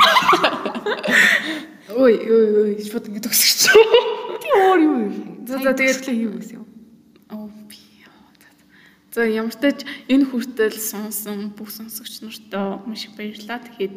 [2.03, 3.75] Ой ой ой шууд ингэ төгсөж.
[4.39, 5.13] Би өөр юу юм.
[5.47, 6.67] За, за, тэгээд- тэгээд юу гэсэн юм.
[7.29, 7.75] Оо би.
[9.13, 9.79] за, ямар ч тач
[10.09, 13.59] энэ хүртэл сонсон бүх сонсогч нартаа маш их баярлалаа.
[13.61, 13.93] Тэгээд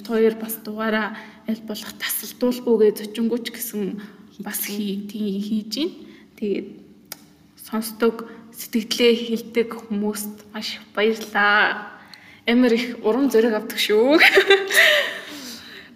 [0.00, 1.14] бид хоёр бас дугаараа
[1.46, 4.00] аль болох тасалдуулгүйгээ зочингууч гэсэн
[4.42, 5.90] бас хий тийм хийж гин.
[6.40, 6.68] Тэгээд
[7.62, 8.26] сонсдог
[8.56, 11.92] сэтгэлдээ хилдэг хүмүүст маш их баярлалаа.
[12.48, 14.16] Амар их урам зориг авдаг шүү.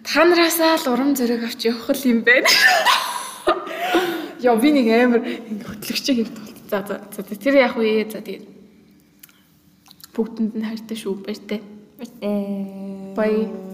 [0.05, 2.49] Та нараасаа л урам зориг авч явах л юм байна.
[4.45, 6.53] Яа би нэг амар ингэ хөтлөгчийг юм тул.
[6.69, 8.45] За за тэр яг үе за тэгээд
[10.13, 11.59] бүгдэнд нь хайртай шүү баяртай.
[13.15, 13.15] Баяр.
[13.15, 13.70] Баяр.